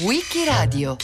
Wikiradio 0.00 0.96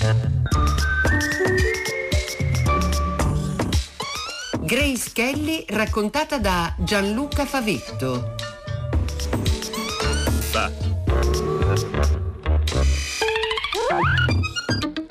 Grace 4.61 5.11
Kelly 5.15 5.65
raccontata 5.69 6.39
da 6.39 6.75
Gianluca 6.79 7.47
Favetto. 7.47 8.35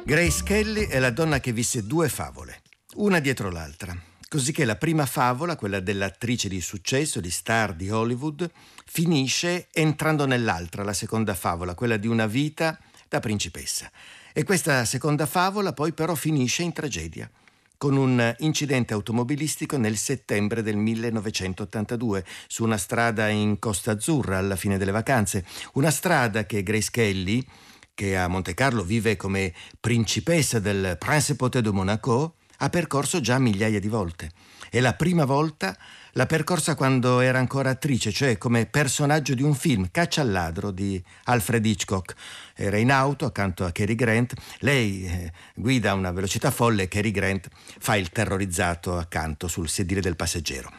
Grace 0.04 0.44
Kelly 0.44 0.86
è 0.86 1.00
la 1.00 1.10
donna 1.10 1.40
che 1.40 1.52
visse 1.54 1.88
due 1.88 2.08
favole, 2.08 2.62
una 2.98 3.18
dietro 3.18 3.50
l'altra. 3.50 4.03
Così 4.34 4.52
che 4.52 4.66
la 4.66 4.78
prima 4.78 5.06
favola, 5.06 5.56
quella 5.56 5.80
dell'attrice 5.80 6.50
di 6.50 6.60
successo, 6.60 7.20
di 7.20 7.30
star 7.30 7.76
di 7.76 7.92
Hollywood, 7.92 8.50
finisce 8.84 9.68
entrando 9.72 10.26
nell'altra, 10.26 10.82
la 10.82 10.94
seconda 10.94 11.36
favola, 11.36 11.76
quella 11.76 11.98
di 11.98 12.08
una 12.08 12.26
vita 12.26 12.80
da 13.08 13.20
principessa. 13.20 13.92
E 14.34 14.44
questa 14.44 14.86
seconda 14.86 15.28
favola 15.28 15.72
poi 15.72 15.94
però 15.94 16.16
finisce 16.16 16.64
in 16.64 16.74
tragedia 16.74 17.30
con 17.78 17.96
un 17.96 18.34
incidente 18.40 18.96
automobilistico 18.96 19.78
nel 19.78 19.98
settembre 19.98 20.64
del 20.64 20.78
1982 20.78 22.26
su 22.48 22.64
una 22.64 22.78
strada 22.78 23.30
in 23.30 23.60
Costa 23.60 23.92
Azzurra 23.92 24.40
alla 24.40 24.56
fine 24.56 24.80
delle 24.80 24.90
vacanze, 24.90 25.46
una 25.74 25.92
strada 25.92 26.48
che 26.48 26.64
Grace 26.64 26.90
Kelly, 26.90 27.46
che 27.94 28.18
a 28.18 28.28
Monte 28.28 28.56
Carlo 28.56 28.82
vive 28.82 29.16
come 29.16 29.54
principessa 29.80 30.58
del 30.58 30.98
Principauté 30.98 31.62
de 31.62 31.72
Monaco, 31.72 32.38
ha 32.64 32.70
percorso 32.70 33.20
già 33.20 33.40
migliaia 33.40 33.80
di 33.80 33.90
volte. 33.90 34.32
È 34.70 34.80
la 34.80 34.94
prima 34.94 35.26
volta 35.26 35.78
l'ha 36.14 36.26
percorsa 36.26 36.76
quando 36.76 37.20
era 37.20 37.38
ancora 37.38 37.72
attrice, 37.72 38.14
cioè 38.14 38.38
come 38.38 38.66
personaggio 38.68 39.34
di 39.34 39.44
un 39.44 39.54
film, 39.54 39.90
Caccia 39.92 40.22
al 40.22 40.32
ladro 40.32 40.72
di 40.72 41.04
Alfred 41.26 41.66
Hitchcock. 41.66 42.16
Era 42.56 42.78
in 42.78 42.90
auto 42.90 43.26
accanto 43.26 43.66
a 43.66 43.72
Cary 43.72 43.96
Grant, 43.96 44.34
lei 44.60 45.06
eh, 45.06 45.32
guida 45.56 45.92
a 45.92 45.96
una 45.96 46.12
velocità 46.12 46.52
folle 46.52 46.84
e 46.84 46.88
Cary 46.88 47.12
Grant 47.12 47.50
fa 47.52 47.98
il 47.98 48.10
terrorizzato 48.10 48.98
accanto 48.98 49.50
sul 49.50 49.68
sedile 49.68 50.00
del 50.00 50.16
passeggero. 50.16 50.72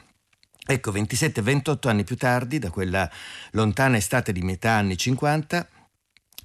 Ecco, 0.66 0.90
27-28 0.90 1.88
anni 1.88 2.04
più 2.04 2.16
tardi, 2.16 2.58
da 2.58 2.70
quella 2.70 3.08
lontana 3.50 3.98
estate 3.98 4.32
di 4.32 4.40
metà 4.40 4.72
anni 4.72 4.96
50, 4.96 5.68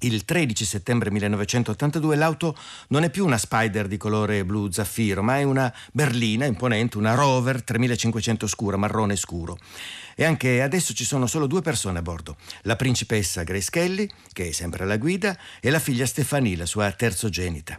il 0.00 0.24
13 0.24 0.64
settembre 0.64 1.10
1982 1.10 2.16
l'auto 2.16 2.56
non 2.88 3.04
è 3.04 3.10
più 3.10 3.24
una 3.24 3.38
Spider 3.38 3.86
di 3.86 3.96
colore 3.96 4.44
blu 4.44 4.70
zaffiro, 4.70 5.22
ma 5.22 5.38
è 5.38 5.42
una 5.42 5.72
berlina 5.92 6.44
imponente, 6.44 6.98
una 6.98 7.14
Rover 7.14 7.62
3500 7.62 8.46
scura, 8.46 8.76
marrone 8.76 9.16
scuro. 9.16 9.58
E 10.20 10.24
anche 10.26 10.60
adesso 10.60 10.92
ci 10.92 11.06
sono 11.06 11.26
solo 11.26 11.46
due 11.46 11.62
persone 11.62 11.98
a 11.98 12.02
bordo, 12.02 12.36
la 12.64 12.76
principessa 12.76 13.42
Grace 13.42 13.70
Kelly, 13.70 14.06
che 14.34 14.50
è 14.50 14.52
sempre 14.52 14.82
alla 14.82 14.98
guida, 14.98 15.34
e 15.60 15.70
la 15.70 15.78
figlia 15.78 16.04
Stefania, 16.04 16.58
la 16.58 16.66
sua 16.66 16.92
terzogenita. 16.92 17.74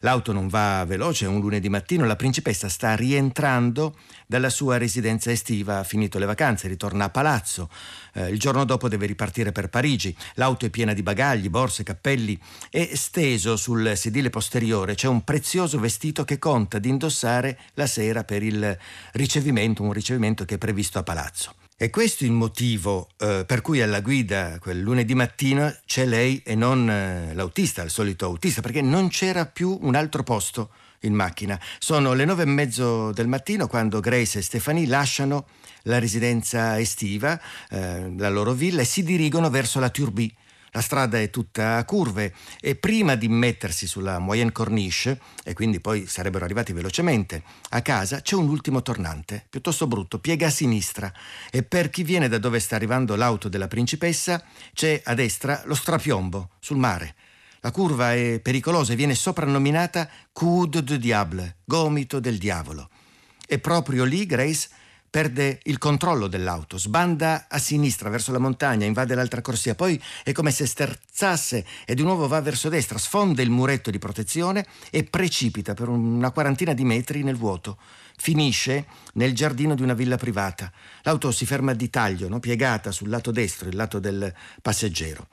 L'auto 0.00 0.34
non 0.34 0.46
va 0.46 0.84
veloce, 0.86 1.24
è 1.24 1.28
un 1.28 1.40
lunedì 1.40 1.70
mattino, 1.70 2.04
la 2.04 2.14
principessa 2.14 2.68
sta 2.68 2.94
rientrando 2.94 3.96
dalla 4.26 4.50
sua 4.50 4.76
residenza 4.76 5.30
estiva, 5.30 5.78
ha 5.78 5.84
finito 5.84 6.18
le 6.18 6.26
vacanze, 6.26 6.68
ritorna 6.68 7.04
a 7.04 7.08
palazzo. 7.08 7.70
Eh, 8.12 8.28
il 8.28 8.38
giorno 8.38 8.66
dopo 8.66 8.90
deve 8.90 9.06
ripartire 9.06 9.50
per 9.50 9.70
Parigi. 9.70 10.14
L'auto 10.34 10.66
è 10.66 10.68
piena 10.68 10.92
di 10.92 11.02
bagagli, 11.02 11.48
borse, 11.48 11.82
cappelli 11.82 12.38
e 12.70 12.90
steso 12.94 13.56
sul 13.56 13.96
sedile 13.96 14.28
posteriore 14.28 14.94
c'è 14.94 15.08
un 15.08 15.24
prezioso 15.24 15.80
vestito 15.80 16.24
che 16.24 16.38
conta 16.38 16.78
di 16.78 16.90
indossare 16.90 17.58
la 17.72 17.86
sera 17.86 18.22
per 18.22 18.42
il 18.42 18.78
ricevimento, 19.12 19.82
un 19.82 19.94
ricevimento 19.94 20.44
che 20.44 20.56
è 20.56 20.58
previsto 20.58 20.98
a 20.98 21.02
palazzo. 21.02 21.54
E 21.78 21.90
questo 21.90 22.24
è 22.24 22.26
il 22.26 22.32
motivo 22.32 23.10
eh, 23.18 23.44
per 23.46 23.60
cui 23.60 23.82
alla 23.82 24.00
guida 24.00 24.58
quel 24.58 24.80
lunedì 24.80 25.14
mattina 25.14 25.78
c'è 25.84 26.06
lei 26.06 26.40
e 26.42 26.54
non 26.54 26.88
eh, 26.88 27.34
l'autista, 27.34 27.82
il 27.82 27.90
solito 27.90 28.24
autista, 28.24 28.62
perché 28.62 28.80
non 28.80 29.08
c'era 29.08 29.44
più 29.44 29.78
un 29.82 29.94
altro 29.94 30.22
posto 30.22 30.70
in 31.00 31.12
macchina. 31.12 31.60
Sono 31.78 32.14
le 32.14 32.24
nove 32.24 32.44
e 32.44 32.46
mezzo 32.46 33.12
del 33.12 33.28
mattino 33.28 33.66
quando 33.66 34.00
Grace 34.00 34.38
e 34.38 34.42
Stefanie 34.42 34.86
lasciano 34.86 35.48
la 35.82 35.98
residenza 35.98 36.80
estiva, 36.80 37.38
eh, 37.68 38.10
la 38.16 38.30
loro 38.30 38.54
villa, 38.54 38.80
e 38.80 38.86
si 38.86 39.02
dirigono 39.02 39.50
verso 39.50 39.78
la 39.78 39.90
Turbie 39.90 40.32
la 40.76 40.82
strada 40.82 41.18
è 41.18 41.30
tutta 41.30 41.78
a 41.78 41.84
curve 41.86 42.34
e 42.60 42.74
prima 42.74 43.14
di 43.14 43.28
mettersi 43.28 43.86
sulla 43.86 44.18
Moyenne 44.18 44.52
Corniche, 44.52 45.18
e 45.42 45.54
quindi 45.54 45.80
poi 45.80 46.06
sarebbero 46.06 46.44
arrivati 46.44 46.74
velocemente 46.74 47.42
a 47.70 47.80
casa, 47.80 48.20
c'è 48.20 48.34
un 48.34 48.46
ultimo 48.50 48.82
tornante, 48.82 49.46
piuttosto 49.48 49.86
brutto, 49.86 50.18
piega 50.18 50.48
a 50.48 50.50
sinistra 50.50 51.10
e 51.50 51.62
per 51.62 51.88
chi 51.88 52.02
viene 52.02 52.28
da 52.28 52.36
dove 52.36 52.60
sta 52.60 52.76
arrivando 52.76 53.16
l'auto 53.16 53.48
della 53.48 53.68
principessa 53.68 54.44
c'è 54.74 55.00
a 55.02 55.14
destra 55.14 55.62
lo 55.64 55.74
strapiombo 55.74 56.50
sul 56.58 56.76
mare. 56.76 57.14
La 57.60 57.70
curva 57.70 58.12
è 58.12 58.38
pericolosa 58.40 58.92
e 58.92 58.96
viene 58.96 59.14
soprannominata 59.14 60.10
Coude 60.30 60.84
de 60.84 60.98
Diable, 60.98 61.56
gomito 61.64 62.20
del 62.20 62.36
diavolo. 62.36 62.90
E 63.46 63.58
proprio 63.58 64.04
lì 64.04 64.26
Grace 64.26 64.68
perde 65.16 65.60
il 65.62 65.78
controllo 65.78 66.26
dell'auto, 66.26 66.76
sbanda 66.76 67.46
a 67.48 67.56
sinistra 67.56 68.10
verso 68.10 68.32
la 68.32 68.38
montagna, 68.38 68.84
invade 68.84 69.14
l'altra 69.14 69.40
corsia, 69.40 69.74
poi 69.74 69.98
è 70.22 70.32
come 70.32 70.50
se 70.50 70.66
sterzasse 70.66 71.64
e 71.86 71.94
di 71.94 72.02
nuovo 72.02 72.28
va 72.28 72.38
verso 72.42 72.68
destra, 72.68 72.98
sfonda 72.98 73.40
il 73.40 73.48
muretto 73.48 73.90
di 73.90 73.98
protezione 73.98 74.66
e 74.90 75.04
precipita 75.04 75.72
per 75.72 75.88
una 75.88 76.30
quarantina 76.32 76.74
di 76.74 76.84
metri 76.84 77.22
nel 77.22 77.34
vuoto. 77.34 77.78
Finisce 78.18 78.84
nel 79.14 79.34
giardino 79.34 79.74
di 79.74 79.80
una 79.80 79.94
villa 79.94 80.18
privata. 80.18 80.70
L'auto 81.04 81.30
si 81.32 81.46
ferma 81.46 81.72
di 81.72 81.88
taglio, 81.88 82.28
no? 82.28 82.38
piegata 82.38 82.90
sul 82.90 83.08
lato 83.08 83.30
destro, 83.30 83.70
il 83.70 83.76
lato 83.76 83.98
del 83.98 84.30
passeggero. 84.60 85.28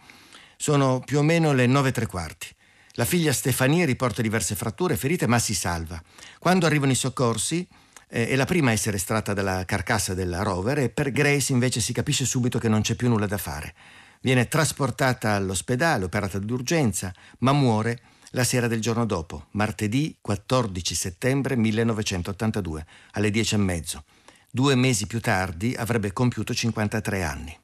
Sono 0.56 1.02
più 1.02 1.18
o 1.18 1.24
meno 1.24 1.52
le 1.52 1.66
nove 1.66 1.90
e 1.90 1.92
tre 1.92 2.06
quarti. 2.06 2.48
La 2.94 3.04
figlia 3.04 3.34
Stefania 3.34 3.86
riporta 3.86 4.22
diverse 4.22 4.56
fratture 4.56 4.94
e 4.94 4.98
ferite, 4.98 5.28
ma 5.28 5.40
si 5.40 5.54
salva. 5.54 6.02
Quando 6.40 6.66
arrivano 6.66 6.94
i 6.94 6.96
soccorsi, 6.96 7.68
eh, 8.14 8.28
è 8.28 8.36
la 8.36 8.46
prima 8.46 8.70
a 8.70 8.74
essere 8.74 8.98
estratta 8.98 9.34
dalla 9.34 9.66
carcassa 9.66 10.14
della 10.14 10.44
rover 10.44 10.78
e 10.78 10.90
per 10.90 11.12
Grace 11.12 11.52
invece 11.52 11.82
si 11.82 11.94
capisce 11.94 12.26
subito 12.26 12.60
che 12.60 12.70
non 12.70 12.82
c'è 12.82 12.94
più 12.94 13.10
nulla 13.10 13.26
da 13.26 13.40
fare. 13.40 13.74
Viene 14.22 14.48
trasportata 14.48 15.34
all'ospedale, 15.34 16.06
operata 16.06 16.38
d'urgenza, 16.38 17.12
ma 17.40 17.52
muore 17.52 18.00
la 18.32 18.44
sera 18.44 18.68
del 18.68 18.82
giorno 18.82 19.06
dopo, 19.06 19.48
martedì 19.52 20.16
14 20.22 20.96
settembre 20.96 21.56
1982, 21.56 22.86
alle 23.12 23.32
10 23.32 23.56
e 23.56 23.58
mezzo. 23.58 24.04
Due 24.50 24.76
mesi 24.76 25.08
più 25.08 25.20
tardi 25.20 25.74
avrebbe 25.76 26.14
compiuto 26.14 26.54
53 26.54 27.24
anni. 27.24 27.58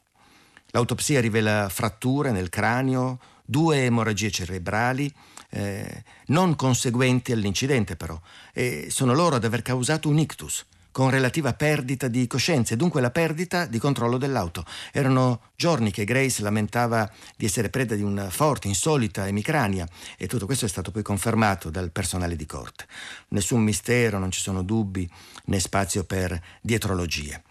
L'autopsia 0.72 1.22
rivela 1.22 1.70
fratture 1.70 2.32
nel 2.32 2.50
cranio, 2.50 3.20
due 3.46 3.86
emorragie 3.86 4.32
cerebrali, 4.32 5.12
eh, 5.50 6.04
non 6.28 6.56
conseguenti 6.56 7.32
all'incidente 7.32 7.96
però, 7.96 8.20
e 8.54 8.88
sono 8.90 9.14
loro 9.14 9.36
ad 9.36 9.44
aver 9.44 9.62
causato 9.62 10.10
un 10.10 10.20
ictus 10.20 10.66
con 10.92 11.12
relativa 11.12 11.54
perdita 11.54 12.08
di 12.08 12.26
coscienza 12.28 12.74
e 12.74 12.78
dunque 12.78 13.00
la 13.00 13.12
perdita 13.12 13.66
di 13.66 13.78
controllo 13.78 14.18
dell'auto. 14.18 14.66
Erano 14.92 15.42
giorni 15.56 15.92
che 15.92 16.04
Grace 16.04 16.42
lamentava 16.42 17.10
di 17.38 17.46
essere 17.46 17.70
preda 17.70 17.96
di 17.96 18.02
una 18.02 18.30
forte, 18.30 18.68
insolita 18.68 19.28
emicrania 19.28 19.88
e 20.18 20.28
tutto 20.28 20.46
questo 20.46 20.66
è 20.66 20.68
stato 20.68 20.92
poi 20.92 21.04
confermato 21.04 21.70
dal 21.70 21.92
personale 21.92 22.36
di 22.36 22.46
corte. 22.46 22.86
Nessun 23.30 23.62
mistero, 23.62 24.20
non 24.20 24.32
ci 24.32 24.42
sono 24.42 24.64
dubbi 24.64 25.10
né 25.46 25.60
spazio 25.60 26.04
per 26.04 26.38
dietrologie. 26.62 27.44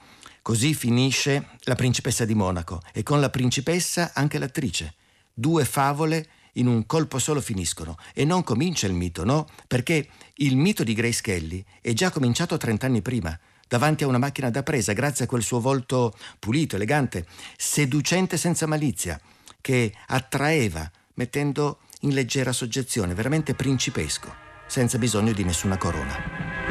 Così 0.43 0.75
finisce 0.75 1.49
la 1.61 1.75
principessa 1.75 2.25
di 2.25 2.35
Monaco 2.35 2.83
e 2.93 3.03
con 3.03 3.21
la 3.21 3.31
principessa 3.31 4.13
anche 4.15 4.39
l'attrice. 4.39 4.95
Due 5.33 5.65
favole 5.65 6.27
in 6.59 6.67
un 6.67 6.87
colpo 6.87 7.19
solo 7.19 7.41
finiscono. 7.41 7.97
E 8.15 8.25
non 8.25 8.45
comincia 8.45 8.87
il 8.87 8.93
mito, 8.93 9.25
no? 9.25 9.47
Perché 9.67 10.09
il 10.37 10.57
mito 10.57 10.85
di 10.85 10.95
Grace 10.95 11.21
Kelly 11.23 11.65
è 11.81 11.93
già 11.93 12.11
cominciato 12.11 12.57
30 12.57 12.87
anni 12.87 13.03
prima, 13.03 13.39
davanti 13.67 14.05
a 14.05 14.07
una 14.07 14.19
macchina 14.19 14.51
da 14.51 14.63
presa, 14.63 14.93
grazie 14.93 15.25
a 15.25 15.29
quel 15.29 15.43
suo 15.43 15.61
volto 15.61 16.17
pulito, 16.39 16.77
elegante, 16.77 17.27
seducente 17.57 18.37
senza 18.37 18.67
malizia, 18.67 19.21
che 19.61 19.93
attraeva, 20.07 20.91
mettendo 21.15 21.81
in 22.01 22.15
leggera 22.15 22.53
soggezione, 22.53 23.15
veramente 23.15 23.55
principesco, 23.55 24.33
senza 24.67 24.99
bisogno 24.99 25.33
di 25.33 25.45
nessuna 25.45 25.77
corona. 25.77 26.67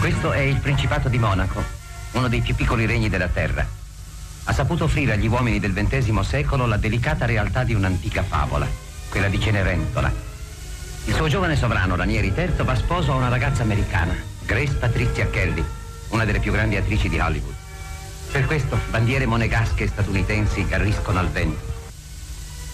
Questo 0.00 0.32
è 0.32 0.40
il 0.40 0.58
Principato 0.58 1.08
di 1.08 1.18
Monaco, 1.18 1.62
uno 2.12 2.28
dei 2.28 2.40
più 2.40 2.56
piccoli 2.56 2.86
regni 2.86 3.08
della 3.08 3.28
Terra 3.28 3.80
ha 4.44 4.52
saputo 4.52 4.84
offrire 4.84 5.12
agli 5.12 5.28
uomini 5.28 5.60
del 5.60 5.72
XX 5.72 6.18
secolo 6.20 6.66
la 6.66 6.76
delicata 6.76 7.26
realtà 7.26 7.64
di 7.64 7.74
un'antica 7.74 8.22
favola, 8.22 8.68
quella 9.08 9.28
di 9.28 9.40
Cenerentola. 9.40 10.12
Il 11.04 11.14
suo 11.14 11.28
giovane 11.28 11.56
sovrano, 11.56 11.96
Ranieri 11.96 12.32
III, 12.34 12.64
va 12.64 12.74
sposo 12.74 13.12
a 13.12 13.16
una 13.16 13.28
ragazza 13.28 13.62
americana, 13.62 14.14
Grace 14.44 14.74
Patricia 14.74 15.28
Kelly, 15.28 15.64
una 16.08 16.24
delle 16.24 16.40
più 16.40 16.52
grandi 16.52 16.76
attrici 16.76 17.08
di 17.08 17.18
Hollywood. 17.18 17.54
Per 18.30 18.46
questo 18.46 18.78
bandiere 18.90 19.26
monegasche 19.26 19.86
statunitensi 19.86 20.66
garriscono 20.66 21.18
al 21.18 21.28
vento. 21.28 21.70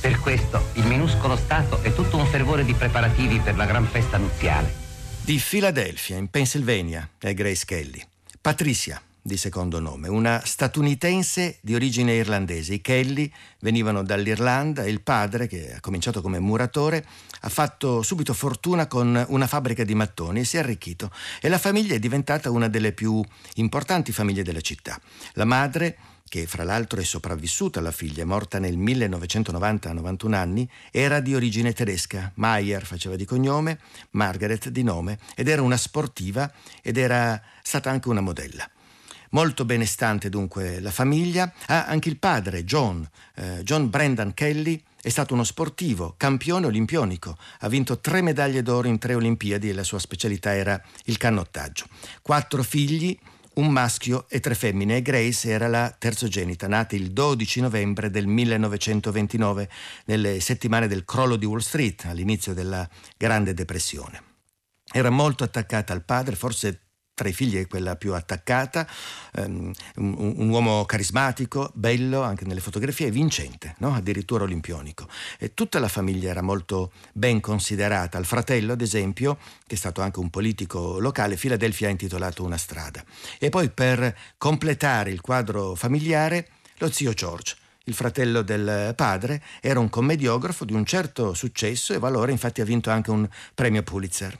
Per 0.00 0.20
questo 0.20 0.68
il 0.74 0.86
minuscolo 0.86 1.36
Stato 1.36 1.82
è 1.82 1.92
tutto 1.92 2.16
un 2.16 2.26
fervore 2.26 2.64
di 2.64 2.74
preparativi 2.74 3.40
per 3.40 3.56
la 3.56 3.66
gran 3.66 3.84
festa 3.84 4.16
nuziale. 4.16 4.72
Di 5.20 5.42
Philadelphia, 5.44 6.16
in 6.16 6.28
Pennsylvania, 6.28 7.08
è 7.18 7.34
Grace 7.34 7.64
Kelly. 7.66 8.02
Patricia, 8.40 9.02
di 9.28 9.36
secondo 9.36 9.78
nome, 9.78 10.08
una 10.08 10.42
statunitense 10.44 11.58
di 11.60 11.74
origine 11.74 12.14
irlandese. 12.14 12.74
I 12.74 12.80
Kelly 12.80 13.30
venivano 13.60 14.02
dall'Irlanda 14.02 14.82
e 14.82 14.90
il 14.90 15.02
padre, 15.02 15.46
che 15.46 15.74
ha 15.74 15.80
cominciato 15.80 16.20
come 16.20 16.40
muratore, 16.40 17.06
ha 17.42 17.48
fatto 17.48 18.02
subito 18.02 18.34
fortuna 18.34 18.88
con 18.88 19.24
una 19.28 19.46
fabbrica 19.46 19.84
di 19.84 19.94
mattoni 19.94 20.40
e 20.40 20.44
si 20.44 20.56
è 20.56 20.60
arricchito 20.60 21.12
e 21.40 21.48
la 21.48 21.58
famiglia 21.58 21.94
è 21.94 22.00
diventata 22.00 22.50
una 22.50 22.66
delle 22.66 22.92
più 22.92 23.24
importanti 23.54 24.10
famiglie 24.10 24.42
della 24.42 24.60
città. 24.60 25.00
La 25.34 25.44
madre 25.44 25.96
che 26.28 26.46
fra 26.46 26.62
l'altro 26.62 27.00
è 27.00 27.04
sopravvissuta 27.04 27.78
alla 27.78 27.90
figlia, 27.90 28.24
morta 28.24 28.58
nel 28.58 28.76
1990 28.76 29.90
a 29.90 29.92
91 29.92 30.36
anni, 30.36 30.70
era 30.90 31.20
di 31.20 31.34
origine 31.34 31.72
tedesca. 31.72 32.32
Mayer 32.34 32.84
faceva 32.84 33.16
di 33.16 33.24
cognome, 33.24 33.78
Margaret 34.10 34.68
di 34.68 34.82
nome, 34.82 35.18
ed 35.34 35.48
era 35.48 35.62
una 35.62 35.76
sportiva 35.76 36.52
ed 36.82 36.98
era 36.98 37.40
stata 37.62 37.90
anche 37.90 38.08
una 38.08 38.20
modella. 38.20 38.68
Molto 39.30 39.64
benestante 39.64 40.28
dunque 40.28 40.80
la 40.80 40.90
famiglia. 40.90 41.52
Ah, 41.66 41.86
anche 41.86 42.08
il 42.08 42.18
padre, 42.18 42.64
John, 42.64 43.08
eh, 43.34 43.62
John 43.62 43.90
Brendan 43.90 44.34
Kelly, 44.34 44.82
è 45.00 45.10
stato 45.10 45.34
uno 45.34 45.44
sportivo, 45.44 46.14
campione 46.16 46.66
olimpionico. 46.66 47.36
Ha 47.60 47.68
vinto 47.68 48.00
tre 48.00 48.20
medaglie 48.20 48.62
d'oro 48.62 48.88
in 48.88 48.98
tre 48.98 49.14
Olimpiadi 49.14 49.68
e 49.68 49.72
la 49.72 49.84
sua 49.84 49.98
specialità 49.98 50.54
era 50.54 50.80
il 51.04 51.16
cannottaggio. 51.16 51.86
Quattro 52.20 52.62
figli, 52.62 53.16
un 53.54 53.70
maschio 53.70 54.26
e 54.28 54.40
tre 54.40 54.54
femmine 54.54 55.02
Grace 55.02 55.50
era 55.50 55.68
la 55.68 55.94
terzogenita, 55.96 56.66
nata 56.68 56.96
il 56.96 57.12
12 57.12 57.60
novembre 57.60 58.10
del 58.10 58.26
1929, 58.26 59.68
nelle 60.06 60.40
settimane 60.40 60.88
del 60.88 61.04
crollo 61.04 61.36
di 61.36 61.46
Wall 61.46 61.58
Street, 61.58 62.04
all'inizio 62.06 62.54
della 62.54 62.88
Grande 63.16 63.54
Depressione. 63.54 64.22
Era 64.90 65.10
molto 65.10 65.44
attaccata 65.44 65.92
al 65.92 66.04
padre, 66.04 66.34
forse 66.34 66.87
tra 67.18 67.28
i 67.28 67.32
figli 67.32 67.56
è 67.60 67.66
quella 67.66 67.96
più 67.96 68.14
attaccata, 68.14 68.86
um, 69.38 69.72
un, 69.96 70.34
un, 70.36 70.48
uomo 70.48 70.84
carismatico, 70.84 71.72
bello 71.74 72.22
anche 72.22 72.44
nelle 72.44 72.60
fotografie, 72.60 73.10
vincente, 73.10 73.74
no? 73.78 73.92
addirittura 73.92 74.44
olimpionico. 74.44 75.08
E 75.36 75.52
tutta 75.52 75.80
la 75.80 75.88
famiglia 75.88 76.30
era 76.30 76.42
molto 76.42 76.92
ben 77.12 77.40
considerata. 77.40 78.18
Al 78.18 78.24
fratello, 78.24 78.74
ad 78.74 78.80
esempio, 78.80 79.36
che 79.66 79.74
è 79.74 79.78
stato 79.78 80.00
anche 80.00 80.20
un 80.20 80.30
politico 80.30 81.00
locale, 81.00 81.36
Filadelfia 81.36 81.88
ha 81.88 81.90
intitolato 81.90 82.44
una 82.44 82.56
strada. 82.56 83.02
E 83.40 83.48
poi 83.48 83.68
per 83.70 84.16
completare 84.38 85.10
il 85.10 85.20
quadro 85.20 85.74
familiare, 85.74 86.50
lo 86.78 86.88
zio 86.88 87.12
George 87.12 87.56
il 87.88 87.94
fratello 87.94 88.42
del 88.42 88.92
padre, 88.94 89.42
era 89.60 89.80
un 89.80 89.88
commediografo 89.88 90.66
di 90.66 90.74
un 90.74 90.84
certo 90.84 91.32
successo 91.32 91.94
e 91.94 91.98
valore, 91.98 92.32
infatti 92.32 92.60
ha 92.60 92.64
vinto 92.64 92.90
anche 92.90 93.10
un 93.10 93.26
premio 93.54 93.82
Pulitzer. 93.82 94.38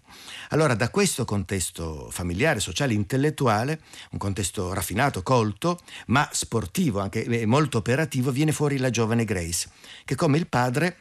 Allora 0.51 0.75
da 0.75 0.91
questo 0.91 1.25
contesto 1.25 2.09
familiare, 2.11 2.61
sociale, 2.61 2.93
intellettuale, 2.93 3.81
un 4.11 4.19
contesto 4.19 4.75
raffinato, 4.75 5.23
colto, 5.23 5.81
ma 6.09 6.29
sportivo, 6.31 7.01
anche 7.01 7.47
molto 7.47 7.79
operativo, 7.79 8.31
viene 8.31 8.53
fuori 8.53 8.77
la 8.77 8.91
giovane 8.91 9.25
Grace, 9.25 9.71
che 10.05 10.15
come 10.15 10.37
il 10.37 10.47
padre 10.47 10.99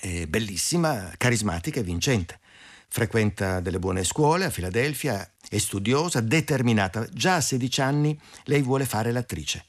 è 0.00 0.26
bellissima, 0.26 1.12
carismatica 1.18 1.80
e 1.80 1.82
vincente. 1.82 2.40
Frequenta 2.88 3.60
delle 3.60 3.78
buone 3.78 4.04
scuole 4.04 4.46
a 4.46 4.50
Filadelfia, 4.50 5.30
è 5.48 5.58
studiosa, 5.58 6.20
determinata. 6.20 7.06
Già 7.12 7.34
a 7.36 7.40
16 7.40 7.80
anni 7.82 8.18
lei 8.44 8.62
vuole 8.62 8.86
fare 8.86 9.12
l'attrice. 9.12 9.66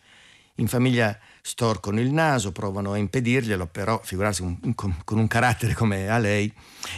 In 0.59 0.68
famiglia 0.68 1.18
storcono 1.42 2.00
il 2.00 2.12
naso, 2.12 2.51
provano 2.51 2.94
a 2.94 2.98
impedirglielo, 2.98 3.68
però 3.68 4.01
figurarsi 4.04 4.42
un, 4.42 4.57
un, 4.62 4.74
con 4.74 5.18
un 5.19 5.27
carattere 5.27 5.75
come 5.75 6.09
ha 6.09 6.18
lei, 6.18 6.51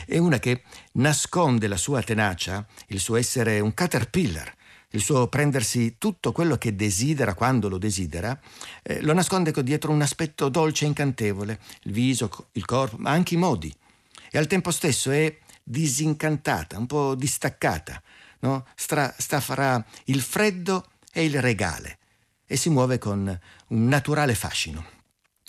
è 0.06 0.18
una 0.18 0.40
che 0.40 0.64
nasconde 0.94 1.68
la 1.68 1.76
sua 1.76 2.02
tenacia, 2.02 2.66
il 2.88 3.02
suo 3.02 3.18
essere 3.18 3.60
un 3.60 3.74
caterpillar, 3.74 4.56
il 4.92 5.02
suo 5.02 5.28
prendersi 5.28 5.98
tutto 5.98 6.32
quello 6.32 6.58
che 6.58 6.74
desidera 6.74 7.34
quando 7.34 7.68
lo 7.68 7.78
desidera, 7.78 8.40
eh, 8.82 9.02
lo 9.02 9.14
nasconde 9.14 9.52
dietro 9.62 9.92
un 9.92 10.02
aspetto 10.02 10.48
dolce 10.48 10.86
e 10.86 10.88
incantevole, 10.88 11.60
il 11.84 11.92
viso, 11.92 12.48
il 12.54 12.64
corpo, 12.64 12.96
ma 12.98 13.12
anche 13.12 13.34
i 13.34 13.38
modi. 13.38 13.76
E 14.32 14.38
al 14.38 14.48
tempo 14.48 14.72
stesso 14.72 15.12
è 15.12 15.38
disincantata, 15.62 16.78
un 16.78 16.86
po' 16.86 17.14
distaccata, 17.14 18.02
no? 18.40 18.66
sta, 18.76 19.14
sta 19.18 19.42
fra 19.42 19.84
il 20.06 20.22
freddo 20.22 20.92
e 21.12 21.26
il 21.26 21.42
regale 21.42 21.99
e 22.52 22.58
si 22.58 22.72
muove 22.72 22.98
con 22.98 23.40
un 23.68 23.88
naturale 23.88 24.34
fascino. 24.34 24.84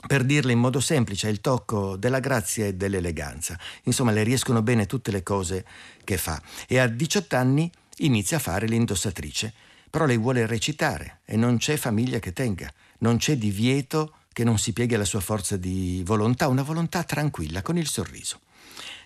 Per 0.06 0.22
dirle 0.22 0.52
in 0.52 0.58
modo 0.58 0.80
semplice, 0.80 1.28
è 1.28 1.30
il 1.30 1.40
tocco 1.40 1.96
della 1.96 2.20
grazia 2.20 2.66
e 2.66 2.74
dell'eleganza. 2.74 3.58
Insomma, 3.84 4.10
le 4.12 4.22
riescono 4.22 4.60
bene 4.60 4.84
tutte 4.84 5.10
le 5.10 5.22
cose 5.22 5.64
che 6.04 6.18
fa. 6.18 6.40
E 6.68 6.78
a 6.78 6.86
18 6.86 7.36
anni 7.36 7.70
inizia 7.98 8.36
a 8.36 8.40
fare 8.40 8.66
l'indossatrice. 8.66 9.52
Però 9.88 10.04
lei 10.04 10.18
vuole 10.18 10.46
recitare 10.46 11.20
e 11.24 11.36
non 11.36 11.56
c'è 11.56 11.78
famiglia 11.78 12.18
che 12.18 12.34
tenga, 12.34 12.70
non 12.98 13.16
c'è 13.16 13.36
divieto 13.36 14.14
che 14.32 14.44
non 14.44 14.58
si 14.58 14.72
pieghi 14.72 14.94
alla 14.94 15.04
sua 15.06 15.20
forza 15.20 15.56
di 15.56 16.02
volontà, 16.04 16.48
una 16.48 16.62
volontà 16.62 17.02
tranquilla, 17.02 17.62
con 17.62 17.78
il 17.78 17.88
sorriso. 17.88 18.40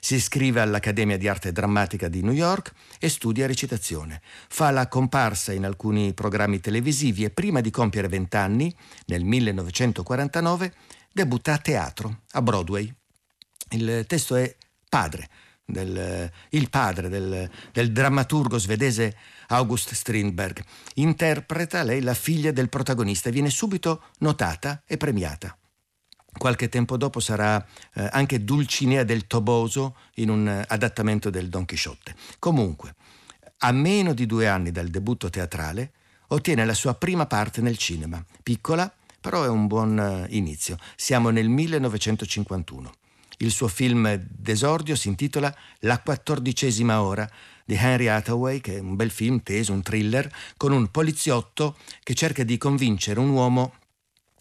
Si 0.01 0.17
iscrive 0.17 0.61
all'Accademia 0.61 1.17
di 1.17 1.29
Arte 1.29 1.53
Drammatica 1.53 2.09
di 2.09 2.23
New 2.23 2.33
York 2.33 2.73
e 2.99 3.09
studia 3.09 3.47
recitazione. 3.47 4.21
Fa 4.49 4.71
la 4.71 4.89
comparsa 4.89 5.53
in 5.53 5.65
alcuni 5.65 6.13
programmi 6.13 6.61
televisivi 6.61 7.25
e 7.25 7.31
prima 7.31 7.61
di 7.61 7.71
compiere 7.71 8.09
vent'anni, 8.09 8.75
nel 9.07 9.25
1949, 9.25 10.73
debutta 11.13 11.55
a 11.55 11.59
teatro 11.59 12.21
a 12.33 12.43
Broadway. 12.43 12.93
Il 13.71 14.05
testo 14.07 14.37
è 14.37 14.55
Padre, 14.89 15.29
del, 15.65 16.31
il 16.51 16.71
padre 16.71 17.09
del, 17.09 17.51
del, 17.73 17.93
drammaturgo 17.93 18.59
svedese 18.59 19.17
August 19.49 19.95
Strindberg. 19.95 20.63
Interpreta 20.95 21.83
lei 21.83 22.01
la 22.03 22.15
figlia 22.15 22.53
del 22.53 22.69
protagonista 22.69 23.29
e 23.29 23.33
viene 23.33 23.51
subito 23.51 24.05
notata 24.19 24.83
e 24.87 24.97
premiata. 24.97 25.57
Qualche 26.37 26.69
tempo 26.69 26.97
dopo 26.97 27.21
sarà 27.21 27.65
eh, 27.95 28.09
anche 28.11 28.45
Dulcinea 28.45 29.05
del 29.05 29.27
Toboso 29.27 29.97
in 30.15 30.31
un 30.31 30.49
eh, 30.49 30.65
adattamento 30.69 31.31
del 31.31 31.49
Don 31.49 31.65
Chisciotte. 31.65 32.15
Comunque, 32.39 32.95
a 33.59 33.73
meno 33.73 34.13
di 34.13 34.27
due 34.27 34.47
anni 34.49 34.71
dal 34.71 34.89
debutto 34.89 35.31
teatrale, 35.31 35.93
ottiene 36.29 36.65
la 36.65 36.75
sua 36.75 36.95
prima 36.95 37.27
parte 37.27 37.61
nel 37.61 37.79
cinema. 37.79 38.23
Piccola, 38.43 38.93
però 39.21 39.45
è 39.45 39.49
un 39.49 39.67
buon 39.67 40.27
uh, 40.29 40.35
inizio. 40.35 40.77
Siamo 40.97 41.31
nel 41.31 41.49
1951. 41.49 42.93
Il 43.39 43.51
suo 43.51 43.69
film 43.69 44.15
d'esordio 44.17 44.95
si 44.95 45.09
intitola 45.09 45.55
La 45.81 46.01
quattordicesima 46.01 47.03
ora 47.03 47.29
di 47.65 47.75
Henry 47.75 48.09
Hathaway, 48.09 48.61
che 48.61 48.77
è 48.77 48.81
un 48.81 48.97
bel 48.97 49.11
film 49.11 49.43
teso, 49.43 49.73
un 49.73 49.83
thriller, 49.83 50.31
con 50.57 50.73
un 50.73 50.91
poliziotto 50.91 51.77
che 52.03 52.15
cerca 52.15 52.45
di 52.45 52.59
convincere 52.59 53.19
un 53.19 53.31
uomo 53.31 53.75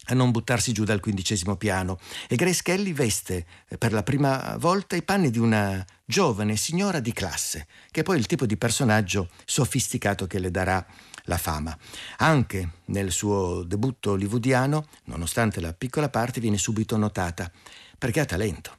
a 0.06 0.14
non 0.14 0.30
buttarsi 0.30 0.72
giù 0.72 0.84
dal 0.84 1.00
quindicesimo 1.00 1.56
piano 1.56 1.98
e 2.28 2.36
Grace 2.36 2.62
Kelly 2.62 2.92
veste 2.92 3.46
eh, 3.68 3.78
per 3.78 3.92
la 3.92 4.02
prima 4.02 4.56
volta 4.58 4.96
i 4.96 5.02
panni 5.02 5.30
di 5.30 5.38
una 5.38 5.84
giovane 6.04 6.56
signora 6.56 7.00
di 7.00 7.12
classe, 7.12 7.66
che 7.90 8.00
è 8.00 8.02
poi 8.02 8.18
il 8.18 8.26
tipo 8.26 8.46
di 8.46 8.56
personaggio 8.56 9.28
sofisticato 9.44 10.26
che 10.26 10.38
le 10.38 10.50
darà 10.50 10.84
la 11.24 11.38
fama. 11.38 11.76
Anche 12.18 12.70
nel 12.86 13.10
suo 13.10 13.62
debutto 13.62 14.12
hollywoodiano, 14.12 14.86
nonostante 15.04 15.60
la 15.60 15.72
piccola 15.72 16.08
parte, 16.08 16.40
viene 16.40 16.58
subito 16.58 16.96
notata 16.96 17.50
perché 17.98 18.20
ha 18.20 18.24
talento. 18.24 18.78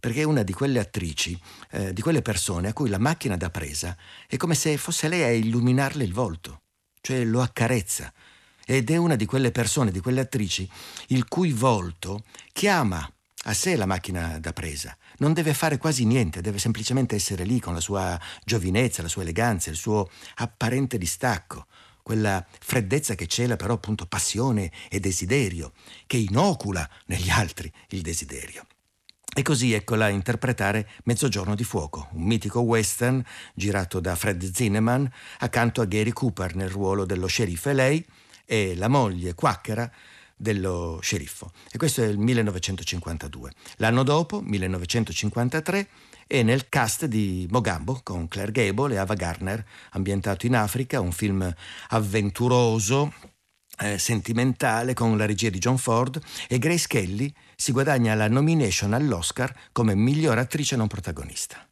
Perché 0.00 0.20
è 0.20 0.24
una 0.24 0.42
di 0.42 0.52
quelle 0.52 0.80
attrici, 0.80 1.38
eh, 1.70 1.94
di 1.94 2.02
quelle 2.02 2.20
persone 2.20 2.68
a 2.68 2.72
cui 2.74 2.90
la 2.90 2.98
macchina 2.98 3.38
da 3.38 3.48
presa 3.48 3.96
è 4.26 4.36
come 4.36 4.54
se 4.54 4.76
fosse 4.76 5.08
lei 5.08 5.22
a 5.22 5.30
illuminarle 5.30 6.04
il 6.04 6.12
volto, 6.12 6.60
cioè 7.00 7.24
lo 7.24 7.40
accarezza, 7.40 8.12
ed 8.66 8.90
è 8.90 8.96
una 8.96 9.16
di 9.16 9.26
quelle 9.26 9.50
persone, 9.50 9.90
di 9.90 10.00
quelle 10.00 10.20
attrici, 10.20 10.68
il 11.08 11.26
cui 11.28 11.52
volto 11.52 12.24
chiama 12.52 13.08
a 13.46 13.52
sé 13.52 13.76
la 13.76 13.86
macchina 13.86 14.38
da 14.38 14.52
presa. 14.52 14.96
Non 15.18 15.32
deve 15.32 15.54
fare 15.54 15.76
quasi 15.76 16.04
niente, 16.04 16.40
deve 16.40 16.58
semplicemente 16.58 17.14
essere 17.14 17.44
lì 17.44 17.60
con 17.60 17.74
la 17.74 17.80
sua 17.80 18.18
giovinezza, 18.44 19.02
la 19.02 19.08
sua 19.08 19.22
eleganza, 19.22 19.70
il 19.70 19.76
suo 19.76 20.08
apparente 20.36 20.98
distacco, 20.98 21.66
quella 22.02 22.44
freddezza 22.60 23.14
che 23.14 23.26
cela 23.26 23.56
però 23.56 23.74
appunto 23.74 24.06
passione 24.06 24.70
e 24.88 25.00
desiderio, 25.00 25.72
che 26.06 26.16
inocula 26.16 26.88
negli 27.06 27.30
altri 27.30 27.70
il 27.88 28.00
desiderio. 28.00 28.66
E 29.36 29.42
così 29.42 29.72
eccola 29.72 30.04
a 30.04 30.10
interpretare 30.10 30.88
Mezzogiorno 31.04 31.56
di 31.56 31.64
fuoco, 31.64 32.08
un 32.12 32.22
mitico 32.22 32.60
western 32.60 33.24
girato 33.54 33.98
da 33.98 34.14
Fred 34.14 34.48
Zinnemann 34.54 35.04
accanto 35.38 35.80
a 35.80 35.86
Gary 35.86 36.12
Cooper 36.12 36.54
nel 36.54 36.70
ruolo 36.70 37.04
dello 37.04 37.26
sceriffo 37.26 37.70
e 37.70 37.74
lei, 37.74 38.06
è 38.44 38.74
la 38.74 38.88
moglie 38.88 39.34
quacchera 39.34 39.90
dello 40.36 40.98
sceriffo. 41.00 41.52
E 41.70 41.78
questo 41.78 42.02
è 42.02 42.06
il 42.06 42.18
1952. 42.18 43.52
L'anno 43.76 44.02
dopo, 44.02 44.40
1953, 44.40 45.88
è 46.26 46.42
nel 46.42 46.68
cast 46.68 47.04
di 47.06 47.46
Mogambo 47.50 48.00
con 48.02 48.28
Claire 48.28 48.52
Gable 48.52 48.94
e 48.94 48.98
Ava 48.98 49.14
Gardner, 49.14 49.64
ambientato 49.90 50.46
in 50.46 50.56
Africa, 50.56 51.00
un 51.00 51.12
film 51.12 51.52
avventuroso, 51.88 53.12
eh, 53.78 53.98
sentimentale 53.98 54.94
con 54.94 55.16
la 55.16 55.26
regia 55.26 55.50
di 55.50 55.58
John 55.58 55.78
Ford 55.78 56.20
e 56.48 56.58
Grace 56.58 56.86
Kelly 56.86 57.32
si 57.56 57.72
guadagna 57.72 58.14
la 58.14 58.28
nomination 58.28 58.92
all'Oscar 58.92 59.52
come 59.72 59.94
miglior 59.94 60.38
attrice 60.38 60.76
non 60.76 60.86
protagonista. 60.86 61.68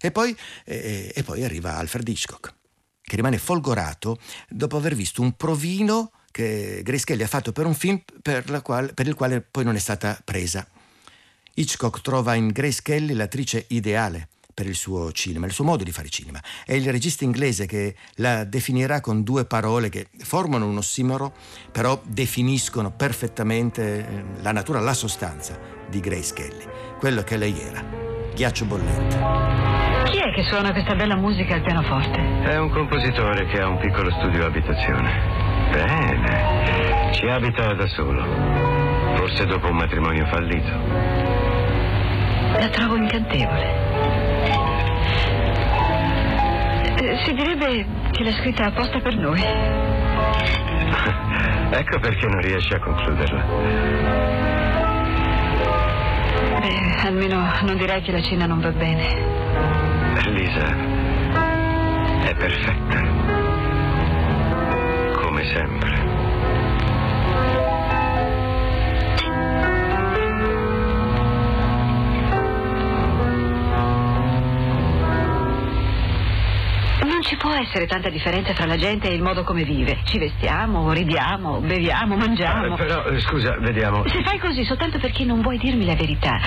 E 0.00 0.10
poi, 0.12 0.34
eh, 0.64 1.12
e 1.14 1.22
poi 1.22 1.44
arriva 1.44 1.76
Alfred 1.76 2.06
Hitchcock 2.08 2.58
che 3.10 3.16
rimane 3.16 3.38
folgorato 3.38 4.20
dopo 4.48 4.76
aver 4.76 4.94
visto 4.94 5.20
un 5.20 5.32
provino 5.32 6.12
che 6.30 6.80
Grace 6.84 7.20
ha 7.20 7.26
fatto 7.26 7.50
per 7.50 7.66
un 7.66 7.74
film 7.74 8.00
per, 8.22 8.62
quale, 8.62 8.94
per 8.94 9.08
il 9.08 9.14
quale 9.14 9.40
poi 9.40 9.64
non 9.64 9.74
è 9.74 9.80
stata 9.80 10.16
presa. 10.24 10.64
Hitchcock 11.54 12.02
trova 12.02 12.34
in 12.34 12.46
Grace 12.52 12.82
Kelly 12.82 13.14
l'attrice 13.14 13.64
ideale 13.70 14.28
per 14.54 14.66
il 14.66 14.76
suo 14.76 15.10
cinema, 15.10 15.46
il 15.46 15.52
suo 15.52 15.64
modo 15.64 15.82
di 15.82 15.90
fare 15.90 16.08
cinema. 16.08 16.40
È 16.64 16.72
il 16.72 16.88
regista 16.92 17.24
inglese 17.24 17.66
che 17.66 17.96
la 18.16 18.44
definirà 18.44 19.00
con 19.00 19.24
due 19.24 19.44
parole 19.44 19.88
che 19.88 20.06
formano 20.18 20.68
un 20.68 20.76
ossimoro, 20.76 21.34
però 21.72 22.00
definiscono 22.04 22.92
perfettamente 22.92 24.06
eh, 24.06 24.24
la 24.40 24.52
natura, 24.52 24.78
la 24.78 24.94
sostanza 24.94 25.58
di 25.88 25.98
Grace 25.98 26.32
Kelly, 26.32 26.64
quello 26.96 27.24
che 27.24 27.36
lei 27.36 27.60
era, 27.60 27.84
ghiaccio 28.36 28.66
bollente. 28.66 29.69
È 30.30 30.32
che 30.32 30.44
suona 30.44 30.70
questa 30.70 30.94
bella 30.94 31.16
musica 31.16 31.56
al 31.56 31.62
pianoforte? 31.62 32.20
È 32.42 32.56
un 32.56 32.70
compositore 32.70 33.46
che 33.46 33.60
ha 33.60 33.66
un 33.66 33.78
piccolo 33.78 34.12
studio 34.12 34.46
abitazione. 34.46 35.10
Bene, 35.72 37.10
ci 37.14 37.26
abita 37.26 37.74
da 37.74 37.88
solo. 37.88 38.24
Forse 39.16 39.44
dopo 39.46 39.66
un 39.66 39.74
matrimonio 39.74 40.24
fallito. 40.26 40.70
La 42.60 42.68
trovo 42.68 42.94
incantevole. 42.94 43.74
Eh, 47.00 47.18
si 47.24 47.34
direbbe 47.34 47.84
che 48.12 48.22
l'ha 48.22 48.32
scritta 48.34 48.66
apposta 48.66 49.00
per 49.00 49.16
noi. 49.16 49.42
ecco 51.76 51.98
perché 51.98 52.28
non 52.28 52.40
riesce 52.40 52.76
a 52.76 52.78
concluderla. 52.78 53.44
Beh, 56.60 57.08
almeno 57.08 57.50
non 57.62 57.76
direi 57.76 58.00
che 58.02 58.12
la 58.12 58.22
cena 58.22 58.46
non 58.46 58.60
va 58.60 58.70
bene. 58.70 59.99
Lisa 60.30 60.76
è 62.24 62.34
perfetta. 62.34 63.00
Come 65.22 65.44
sempre. 65.44 66.00
ci 77.30 77.36
può 77.36 77.52
essere 77.52 77.86
tanta 77.86 78.08
differenza 78.08 78.52
tra 78.54 78.66
la 78.66 78.76
gente 78.76 79.08
e 79.08 79.14
il 79.14 79.22
modo 79.22 79.44
come 79.44 79.62
vive. 79.62 79.98
Ci 80.02 80.18
vestiamo, 80.18 80.90
ridiamo, 80.90 81.60
beviamo, 81.60 82.16
mangiamo. 82.16 82.74
Eh, 82.74 82.76
però, 82.76 83.04
eh, 83.04 83.20
scusa, 83.20 83.56
vediamo. 83.60 84.02
Se 84.08 84.20
fai 84.24 84.40
così 84.40 84.64
soltanto 84.64 84.98
perché 84.98 85.24
non 85.24 85.40
vuoi 85.40 85.56
dirmi 85.56 85.84
la 85.84 85.94
verità, 85.94 86.40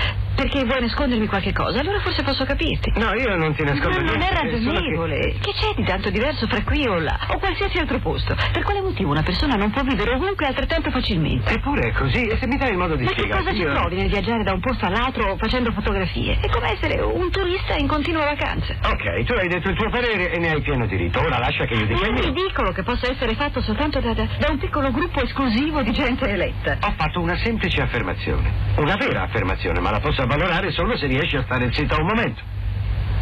perché 0.44 0.66
vuoi 0.66 0.82
nascondermi 0.82 1.26
qualche 1.28 1.54
cosa, 1.54 1.80
allora 1.80 2.00
forse 2.02 2.22
posso 2.22 2.44
capirti. 2.44 2.92
No, 2.96 3.14
io 3.14 3.36
non 3.38 3.56
ti 3.56 3.64
nascondo 3.64 4.02
Ma 4.02 4.12
non 4.12 4.22
è 4.22 4.30
ragionevole. 4.30 5.20
Che... 5.20 5.40
che... 5.40 5.54
c'è 5.54 5.74
di 5.76 5.86
tanto 5.86 6.10
diverso 6.10 6.48
fra 6.48 6.62
qui 6.64 6.86
o 6.86 7.00
là, 7.00 7.18
o 7.30 7.40
qualsiasi 7.40 7.78
altro 7.78 8.00
posto? 8.00 8.36
Per 8.52 8.62
quale 8.64 8.82
motivo 8.82 9.12
una 9.12 9.24
persona 9.24 9.56
non 9.56 9.72
può 9.72 9.84
vivere 9.84 10.16
ovunque 10.16 10.46
altrettanto 10.46 10.92
facilmente? 10.92 11.54
Eppure 11.54 11.90
è 11.90 11.92
così, 11.94 12.24
e 12.24 12.38
se 12.38 12.48
mi 12.48 12.58
dai 12.58 12.72
il 12.72 12.78
modo 12.78 12.96
di 12.96 13.06
Ma 13.06 13.12
spiegarti... 13.12 13.44
Ma 13.46 13.52
che 13.52 13.56
cosa 13.56 13.64
io... 13.64 13.74
ci 13.74 13.80
provi 13.80 13.96
nel 13.96 14.10
viaggiare 14.10 14.44
da 14.44 14.52
un 14.52 14.60
posto 14.60 14.86
all'altro 14.86 15.38
facendo 15.38 15.72
fotografie? 15.72 16.38
È 16.42 16.50
come 16.50 16.72
essere 16.74 17.00
un 17.02 17.32
turista 17.32 17.76
in 17.76 17.88
continua 17.88 18.26
vacanza. 18.26 18.76
Ok, 18.84 19.24
tu 19.24 19.34
hai 19.34 19.48
detto 19.48 19.70
il 19.70 19.78
tuo 19.78 19.90
parere 19.90 20.30
e 20.30 20.40
ne 20.40 20.50
hai 20.50 20.62
pieno 20.62 20.86
diritto. 20.88 21.22
Ora 21.22 21.40
lascia 21.40 21.66
che 21.66 21.76
io 21.76 21.86
dica. 21.86 22.06
È 22.06 22.22
ridicolo 22.22 22.74
che 22.74 22.84
possa 22.84 23.10
essere 23.10 23.34
fatto 23.36 23.62
soltanto 23.62 24.02
da, 24.02 24.14
da, 24.14 24.28
da 24.38 24.52
un 24.52 24.58
piccolo 24.58 24.92
gruppo 24.92 25.22
esclusivo 25.22 25.82
di 25.84 25.94
gente 25.94 26.28
eletta. 26.28 26.80
Ho 26.82 26.94
fatto 26.98 27.22
una 27.22 27.38
semplice 27.38 27.82
affermazione. 27.82 28.52
Una 28.76 28.98
vera 28.98 29.24
affermazione, 29.24 29.80
ma 29.80 29.92
la 29.92 30.02
posso 30.02 30.22
avvalorare 30.34 30.72
solo 30.72 30.98
se 30.98 31.08
riesci 31.08 31.36
a 31.38 31.44
stare 31.44 31.72
zitto 31.72 32.00
un 32.00 32.08
momento. 32.08 32.42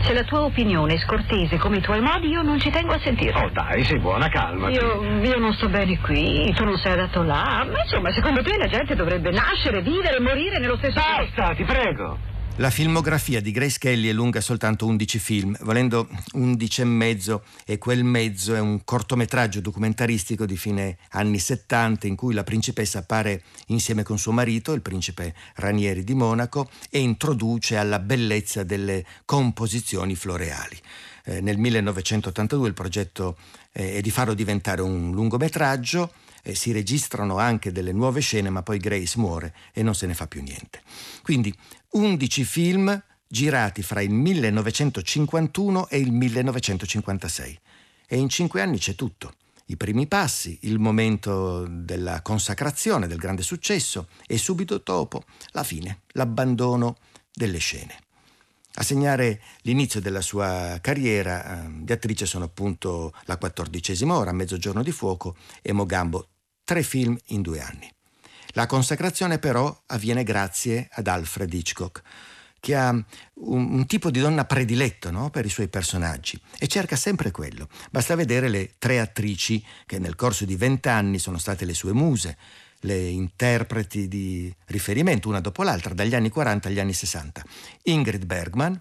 Se 0.04 0.14
la 0.14 0.24
tua 0.24 0.42
opinione 0.42 0.96
è 0.96 0.98
scortese 0.98 1.58
come 1.58 1.78
i 1.78 1.82
tuoi 1.82 2.02
modi, 2.02 2.30
io 2.30 2.42
non 2.42 2.60
ci 2.60 2.72
tengo 2.72 2.94
a 2.94 3.00
sentirla. 3.00 3.44
Oh 3.44 3.50
dai, 3.50 3.84
sei 3.84 4.00
buona, 4.00 4.30
calma. 4.30 4.70
Io, 4.70 5.22
io, 5.22 5.38
non 5.38 5.54
sto 5.54 5.70
bene 5.70 6.00
qui, 6.00 6.52
tu 6.56 6.64
non 6.64 6.78
sei 6.78 6.94
adatto 6.94 7.22
là. 7.22 7.64
Ma 7.72 7.84
insomma, 7.84 8.12
secondo 8.12 8.42
te 8.42 8.58
la 8.58 8.68
gente 8.68 8.96
dovrebbe 8.96 9.30
nascere, 9.30 9.82
vivere 9.82 10.18
e 10.18 10.20
morire 10.22 10.58
nello 10.60 10.78
stesso 10.78 11.00
posto? 11.00 11.34
Basta, 11.36 11.54
ti 11.54 11.64
prego. 11.64 12.18
La 12.58 12.70
filmografia 12.70 13.42
di 13.42 13.52
Grace 13.52 13.80
Kelly 13.80 14.10
è 14.10 14.12
lunga 14.12 14.42
soltanto 14.42 14.86
11 14.86 15.20
film, 15.20 15.58
volendo 15.62 16.08
11 16.34 16.82
e 16.82 16.84
mezzo 16.84 17.44
e 17.66 17.78
quel 17.78 18.04
mezzo 18.04 18.54
è 18.54 18.60
un 18.60 18.84
cortometraggio 18.84 19.62
documentaristico 19.62 20.46
di 20.46 20.58
fine 20.58 20.98
anni 21.12 21.40
70 21.40 22.08
in 22.08 22.16
cui 22.16 22.34
la 22.34 22.44
principessa 22.44 23.00
appare 23.00 23.44
insieme 23.68 24.04
con 24.04 24.20
suo 24.20 24.34
marito, 24.34 24.74
il 24.74 24.82
principe 24.82 25.34
Ranieri 25.56 26.04
di 26.04 26.14
Monaco, 26.14 26.70
e 26.90 27.00
introduce 27.00 27.78
alla 27.78 28.00
bellezza 28.00 28.64
delle 28.64 29.06
composizioni 29.26 30.16
floreali. 30.16 30.78
Eh, 31.24 31.40
nel 31.40 31.58
1982 31.58 32.68
il 32.68 32.74
progetto 32.74 33.38
eh, 33.72 33.94
è 33.94 34.02
di 34.02 34.12
farlo 34.12 34.34
diventare 34.34 34.82
un 34.82 35.12
lungometraggio 35.12 36.12
eh, 36.44 36.56
si 36.56 36.72
registrano 36.72 37.38
anche 37.38 37.72
delle 37.72 37.92
nuove 37.92 38.22
scene, 38.22 38.50
ma 38.50 38.64
poi 38.64 38.78
Grace 38.80 39.18
muore 39.18 39.54
e 39.74 39.84
non 39.84 39.96
se 39.96 40.08
ne 40.08 40.14
fa 40.14 40.28
più 40.28 40.42
niente. 40.42 40.82
Quindi 41.22 41.54
11 41.92 42.44
film 42.44 43.04
girati 43.28 43.82
fra 43.82 44.02
il 44.02 44.12
1951 44.12 45.88
e 45.88 45.98
il 46.00 46.12
1956. 46.12 47.60
E 48.08 48.18
in 48.18 48.30
cinque 48.30 48.62
anni 48.62 48.78
c'è 48.78 48.96
tutto. 48.96 49.36
I 49.68 49.78
primi 49.78 50.06
passi, 50.06 50.58
il 50.64 50.80
momento 50.80 51.66
della 51.66 52.22
consacrazione, 52.22 53.08
del 53.08 53.18
grande 53.18 53.42
successo 53.42 54.10
e 54.28 54.38
subito 54.38 54.82
dopo 54.84 55.24
la 55.52 55.64
fine, 55.64 56.02
l'abbandono 56.10 56.98
delle 57.34 57.60
scene. 57.60 57.96
A 58.76 58.84
segnare 58.84 59.42
l'inizio 59.62 60.00
della 60.00 60.22
sua 60.22 60.78
carriera 60.82 61.66
eh, 61.66 61.70
di 61.84 61.92
attrice 61.92 62.26
sono 62.26 62.46
appunto 62.46 63.14
La 63.26 63.38
quattordicesima 63.38 64.16
ora, 64.16 64.32
Mezzogiorno 64.32 64.82
di 64.82 64.92
fuoco 64.92 65.36
e 65.62 65.74
Mogambo, 65.74 66.30
tre 66.64 66.82
film 66.82 67.18
in 67.28 67.42
due 67.42 67.60
anni. 67.60 67.92
La 68.54 68.66
consacrazione 68.66 69.40
però 69.40 69.84
avviene 69.88 70.24
grazie 70.24 70.88
ad 70.92 71.08
Alfred 71.08 71.54
Hitchcock, 71.54 72.02
che 72.62 72.76
ha 72.76 72.90
un, 72.90 73.06
un 73.34 73.86
tipo 73.88 74.10
di 74.10 74.20
donna 74.20 74.46
prediletto 74.46 75.10
no? 75.12 75.30
per 75.30 75.46
i 75.46 75.50
suoi 75.50 75.68
personaggi 75.68 76.40
e 76.58 76.68
cerca 76.68 76.96
sempre 76.96 77.32
quello. 77.32 77.68
Basta 77.90 78.16
vedere 78.16 78.48
le 78.48 78.76
tre 78.78 79.00
attrici 79.00 79.64
che 79.86 80.00
nel 80.00 80.16
corso 80.16 80.46
di 80.46 80.56
vent'anni 80.56 81.20
sono 81.20 81.38
state 81.38 81.66
le 81.66 81.74
sue 81.74 81.92
muse, 81.92 82.38
le 82.82 82.98
interpreti 83.08 84.08
di 84.08 84.54
riferimento, 84.68 85.28
una 85.28 85.40
dopo 85.40 85.64
l'altra, 85.64 85.94
dagli 85.94 86.16
anni 86.16 86.30
40 86.30 86.68
agli 86.68 86.80
anni 86.80 86.94
60. 86.94 87.44
Ingrid 87.84 88.26
Bergman, 88.26 88.80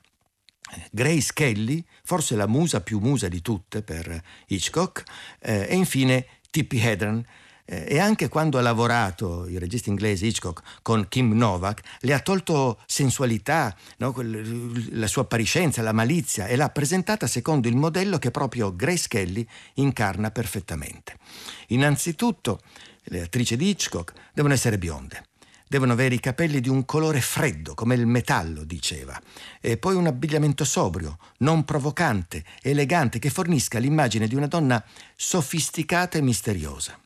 Grace 0.90 1.30
Kelly, 1.32 1.84
forse 2.04 2.36
la 2.36 2.46
musa 2.46 2.80
più 2.80 2.98
musa 2.98 3.28
di 3.28 3.42
tutte 3.42 3.82
per 3.82 4.22
Hitchcock, 4.46 5.02
eh, 5.40 5.66
e 5.68 5.74
infine 5.74 6.26
Tippi 6.50 6.78
Hedren, 6.78 7.24
eh, 7.64 7.86
e 7.88 7.98
anche 7.98 8.28
quando 8.28 8.58
ha 8.58 8.62
lavorato 8.62 9.46
il 9.46 9.58
regista 9.60 9.90
inglese 9.90 10.26
Hitchcock 10.26 10.80
con 10.82 11.06
Kim 11.08 11.32
Novak, 11.32 11.82
le 12.00 12.12
ha 12.12 12.18
tolto 12.20 12.80
sensualità, 12.86 13.74
no? 13.98 14.12
la 14.90 15.06
sua 15.06 15.22
appariscenza, 15.22 15.80
la 15.82 15.92
malizia 15.92 16.46
e 16.46 16.56
l'ha 16.56 16.68
presentata 16.68 17.28
secondo 17.28 17.68
il 17.68 17.76
modello 17.76 18.18
che 18.18 18.32
proprio 18.32 18.74
Grace 18.74 19.06
Kelly 19.08 19.46
incarna 19.74 20.30
perfettamente. 20.30 21.16
Innanzitutto, 21.68 22.60
le 23.04 23.22
attrici 23.22 23.56
di 23.56 23.68
Hitchcock 23.68 24.12
devono 24.32 24.54
essere 24.54 24.78
bionde. 24.78 25.24
Devono 25.68 25.92
avere 25.92 26.16
i 26.16 26.20
capelli 26.20 26.60
di 26.60 26.68
un 26.68 26.84
colore 26.84 27.20
freddo, 27.20 27.74
come 27.74 27.94
il 27.94 28.04
metallo, 28.04 28.64
diceva. 28.64 29.20
E 29.60 29.76
poi 29.76 29.94
un 29.94 30.06
abbigliamento 30.06 30.64
sobrio, 30.64 31.18
non 31.38 31.64
provocante, 31.64 32.44
elegante, 32.60 33.20
che 33.20 33.30
fornisca 33.30 33.78
l'immagine 33.78 34.26
di 34.26 34.34
una 34.34 34.48
donna 34.48 34.84
sofisticata 35.14 36.18
e 36.18 36.22
misteriosa 36.22 36.98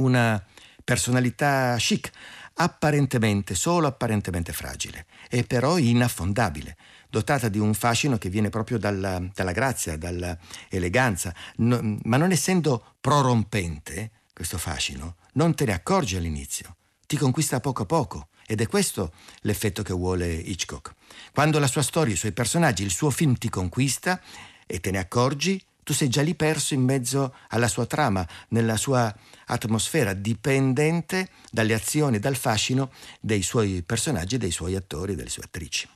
una 0.00 0.42
personalità 0.84 1.76
chic, 1.78 2.10
apparentemente, 2.54 3.54
solo 3.54 3.86
apparentemente 3.86 4.52
fragile, 4.52 5.06
e 5.28 5.44
però 5.44 5.78
inaffondabile, 5.78 6.76
dotata 7.08 7.48
di 7.48 7.58
un 7.58 7.74
fascino 7.74 8.18
che 8.18 8.28
viene 8.28 8.50
proprio 8.50 8.78
dalla, 8.78 9.22
dalla 9.32 9.52
grazia, 9.52 9.96
dall'eleganza, 9.96 11.34
no, 11.56 11.98
ma 12.02 12.16
non 12.16 12.32
essendo 12.32 12.96
prorompente, 13.00 14.10
questo 14.40 14.56
fascino, 14.56 15.16
non 15.34 15.54
te 15.54 15.66
ne 15.66 15.74
accorgi 15.74 16.16
all'inizio, 16.16 16.76
ti 17.06 17.18
conquista 17.18 17.60
poco 17.60 17.82
a 17.82 17.84
poco. 17.84 18.28
Ed 18.46 18.62
è 18.62 18.66
questo 18.66 19.12
l'effetto 19.40 19.82
che 19.82 19.92
vuole 19.92 20.32
Hitchcock. 20.32 20.94
Quando 21.34 21.58
la 21.58 21.66
sua 21.66 21.82
storia, 21.82 22.14
i 22.14 22.16
suoi 22.16 22.32
personaggi, 22.32 22.82
il 22.82 22.90
suo 22.90 23.10
film 23.10 23.36
ti 23.36 23.50
conquista 23.50 24.18
e 24.66 24.80
te 24.80 24.90
ne 24.90 24.96
accorgi, 24.96 25.62
tu 25.82 25.92
sei 25.92 26.08
già 26.08 26.22
lì 26.22 26.34
perso 26.34 26.72
in 26.72 26.80
mezzo 26.80 27.34
alla 27.48 27.68
sua 27.68 27.84
trama, 27.84 28.26
nella 28.48 28.78
sua 28.78 29.14
atmosfera, 29.44 30.14
dipendente 30.14 31.28
dalle 31.50 31.74
azioni 31.74 32.18
dal 32.18 32.36
fascino 32.36 32.90
dei 33.20 33.42
suoi 33.42 33.82
personaggi, 33.82 34.38
dei 34.38 34.52
suoi 34.52 34.74
attori 34.74 35.12
e 35.12 35.16
delle 35.16 35.28
sue 35.28 35.42
attrici. 35.44 35.86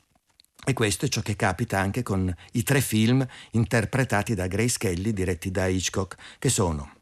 E 0.67 0.75
questo 0.75 1.07
è 1.07 1.09
ciò 1.09 1.23
che 1.23 1.35
capita 1.35 1.79
anche 1.79 2.03
con 2.03 2.33
i 2.53 2.63
tre 2.63 2.83
film 2.83 3.27
interpretati 3.53 4.35
da 4.35 4.47
Grace 4.49 4.77
Kelly, 4.77 5.15
diretti 5.15 5.51
da 5.51 5.67
Hitchcock, 5.67 6.17
che 6.39 6.51
sono, 6.51 6.93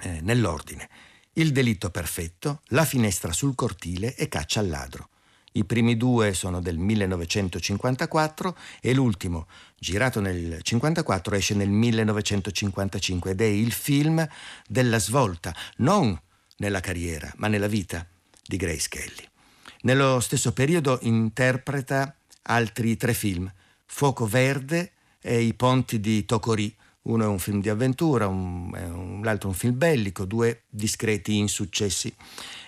eh, 0.00 0.20
nell'ordine, 0.22 0.88
Il 1.34 1.52
delitto 1.52 1.90
perfetto, 1.90 2.62
La 2.68 2.84
finestra 2.84 3.32
sul 3.32 3.54
cortile 3.54 4.14
e 4.14 4.28
Caccia 4.28 4.60
al 4.60 4.68
ladro. 4.68 5.08
I 5.52 5.64
primi 5.64 5.96
due 5.96 6.34
sono 6.34 6.60
del 6.60 6.78
1954 6.78 8.56
e 8.80 8.94
l'ultimo, 8.94 9.46
girato 9.78 10.20
nel 10.20 10.34
1954, 10.34 11.34
esce 11.34 11.54
nel 11.54 11.70
1955 11.70 13.30
ed 13.30 13.40
è 13.40 13.44
il 13.44 13.72
film 13.72 14.26
della 14.66 14.98
svolta, 14.98 15.54
non 15.78 16.18
nella 16.58 16.80
carriera, 16.80 17.32
ma 17.36 17.48
nella 17.48 17.66
vita 17.66 18.06
di 18.46 18.56
Grace 18.56 18.88
Kelly. 18.88 19.28
Nello 19.82 20.20
stesso 20.20 20.52
periodo 20.52 20.98
interpreta 21.02 22.14
altri 22.42 22.96
tre 22.96 23.14
film, 23.14 23.50
Fuoco 23.86 24.26
Verde 24.26 24.92
e 25.20 25.42
I 25.42 25.54
ponti 25.54 26.00
di 26.00 26.24
Tokori. 26.24 26.74
Uno 27.08 27.24
è 27.24 27.26
un 27.26 27.38
film 27.38 27.60
di 27.60 27.70
avventura, 27.70 28.26
un, 28.26 28.70
un, 28.72 29.20
l'altro 29.22 29.48
un 29.48 29.54
film 29.54 29.76
bellico, 29.76 30.26
due 30.26 30.64
discreti 30.68 31.36
insuccessi. 31.38 32.14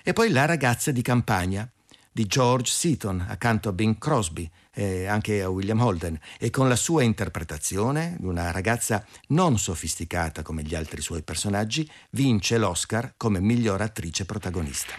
E 0.03 0.13
poi 0.13 0.31
La 0.31 0.47
ragazza 0.47 0.91
di 0.91 1.03
campagna 1.03 1.71
di 2.13 2.27
George 2.27 2.71
Seaton 2.73 3.25
accanto 3.29 3.69
a 3.69 3.73
Bing 3.73 3.99
Crosby 3.99 4.51
e 4.73 5.07
anche 5.07 5.43
a 5.43 5.49
William 5.49 5.81
Holden 5.81 6.19
e 6.39 6.51
con 6.51 6.69
la 6.69 6.77
sua 6.77 7.03
interpretazione 7.03 8.17
di 8.19 8.27
una 8.27 8.51
ragazza 8.51 9.05
non 9.29 9.59
sofisticata 9.59 10.43
come 10.43 10.63
gli 10.63 10.75
altri 10.75 11.03
suoi 11.03 11.23
personaggi 11.23 11.89
vince 12.11 12.57
l'Oscar 12.57 13.15
come 13.17 13.41
miglior 13.41 13.83
attrice 13.83 14.25
protagonista. 14.25 14.95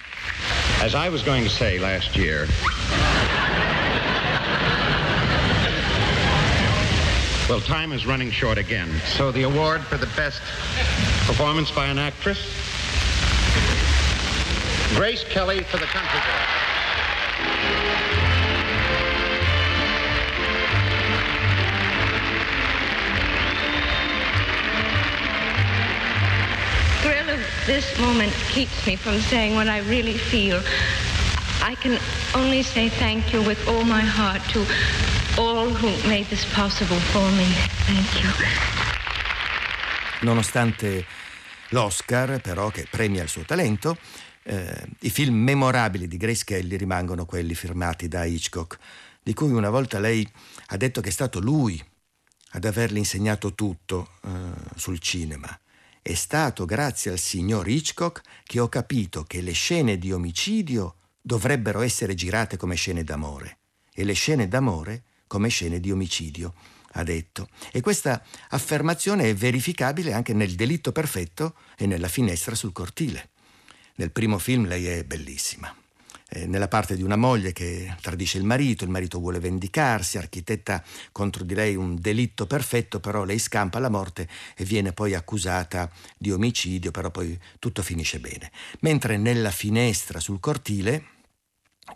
As 0.81 0.93
I 0.93 1.10
was 1.10 1.24
going 1.24 1.43
to 1.43 1.51
say 1.51 1.79
last 1.79 2.15
year 2.15 2.48
Well, 7.51 7.60
time 7.60 7.91
is 7.91 8.05
running 8.05 8.31
short 8.31 8.58
again. 8.58 8.89
So 9.17 9.29
the 9.29 9.41
award 9.41 9.81
for 9.81 9.98
the 9.98 10.05
best 10.15 10.39
performance 11.27 11.70
by 11.70 11.88
an 11.88 12.00
actress 12.00 12.39
Grace 14.96 15.25
Kelly 15.25 15.62
for 15.63 15.75
the 15.75 15.86
country 15.88 16.20
girl. 16.22 16.48
this 27.67 28.00
moment 28.00 28.31
keeps 28.50 28.88
me 28.88 28.96
from 28.96 29.20
saying 29.20 29.55
what 29.55 29.67
I 29.67 29.79
really 29.79 30.17
feel. 30.17 30.62
I 31.62 31.75
can 31.75 32.00
only 32.34 32.63
say 32.63 32.88
thank 32.88 33.34
you 33.34 33.41
with 33.41 33.67
all 33.67 33.84
my 33.84 34.01
heart 34.01 34.41
to 34.51 35.11
all 35.38 35.69
who 35.69 35.89
made 36.07 36.25
this 36.27 36.45
possible 36.53 36.97
for 36.97 37.23
me. 37.31 37.45
Thank 37.85 38.23
you. 38.23 38.29
Nonostante 40.21 41.05
l'Oscar, 41.69 42.41
però, 42.41 42.69
che 42.69 42.88
premia 42.89 43.23
il 43.23 43.29
suo 43.29 43.43
talento, 43.43 43.97
eh, 44.43 44.88
i 45.01 45.09
film 45.09 45.35
memorabili 45.35 46.07
di 46.07 46.17
Grace 46.17 46.43
Kelly 46.43 46.75
rimangono 46.75 47.25
quelli 47.25 47.55
firmati 47.55 48.07
da 48.07 48.25
Hitchcock, 48.25 48.77
di 49.21 49.33
cui 49.33 49.51
una 49.51 49.69
volta 49.69 50.00
lei 50.00 50.27
ha 50.67 50.77
detto 50.77 51.01
che 51.01 51.09
è 51.09 51.11
stato 51.11 51.39
lui 51.39 51.81
ad 52.53 52.65
averle 52.65 52.97
insegnato 52.97 53.53
tutto 53.53 54.09
eh, 54.23 54.29
sul 54.75 55.00
cinema. 55.00 55.57
È 56.01 56.13
stato 56.13 56.65
grazie 56.65 57.11
al 57.11 57.19
signor 57.19 57.67
Hitchcock 57.67 58.21
che 58.43 58.59
ho 58.59 58.67
capito 58.67 59.23
che 59.23 59.41
le 59.41 59.51
scene 59.51 59.97
di 59.97 60.11
omicidio 60.11 60.95
dovrebbero 61.21 61.81
essere 61.81 62.15
girate 62.15 62.57
come 62.57 62.75
scene 62.75 63.03
d'amore 63.03 63.59
e 63.93 64.03
le 64.03 64.13
scene 64.13 64.47
d'amore 64.47 65.03
come 65.31 65.47
scene 65.47 65.79
di 65.79 65.91
omicidio, 65.91 66.53
ha 66.95 67.03
detto. 67.03 67.47
E 67.71 67.79
questa 67.79 68.21
affermazione 68.50 69.29
è 69.29 69.33
verificabile 69.33 70.11
anche 70.11 70.33
nel 70.33 70.55
delitto 70.55 70.91
perfetto 70.91 71.55
e 71.77 71.85
nella 71.85 72.09
finestra 72.09 72.53
sul 72.53 72.73
cortile. 72.73 73.29
Nel 73.95 74.11
primo 74.11 74.38
film 74.39 74.67
lei 74.67 74.88
è 74.88 75.05
bellissima. 75.05 75.73
Nella 76.47 76.67
parte 76.67 76.97
di 76.97 77.01
una 77.01 77.15
moglie 77.15 77.53
che 77.53 77.95
tradisce 78.01 78.39
il 78.39 78.43
marito, 78.43 78.83
il 78.83 78.89
marito 78.89 79.19
vuole 79.19 79.39
vendicarsi, 79.39 80.17
architetta 80.17 80.83
contro 81.13 81.45
di 81.45 81.53
lei 81.53 81.77
un 81.77 81.95
delitto 81.97 82.45
perfetto, 82.45 83.00
però 83.00 83.23
lei 83.23 83.39
scampa 83.39 83.79
la 83.79 83.89
morte 83.89 84.27
e 84.57 84.65
viene 84.65 84.91
poi 84.91 85.13
accusata 85.13 85.89
di 86.17 86.29
omicidio, 86.29 86.91
però 86.91 87.09
poi 87.09 87.39
tutto 87.57 87.81
finisce 87.83 88.19
bene. 88.19 88.51
Mentre 88.81 89.15
nella 89.15 89.51
finestra 89.51 90.19
sul 90.19 90.41
cortile, 90.41 91.05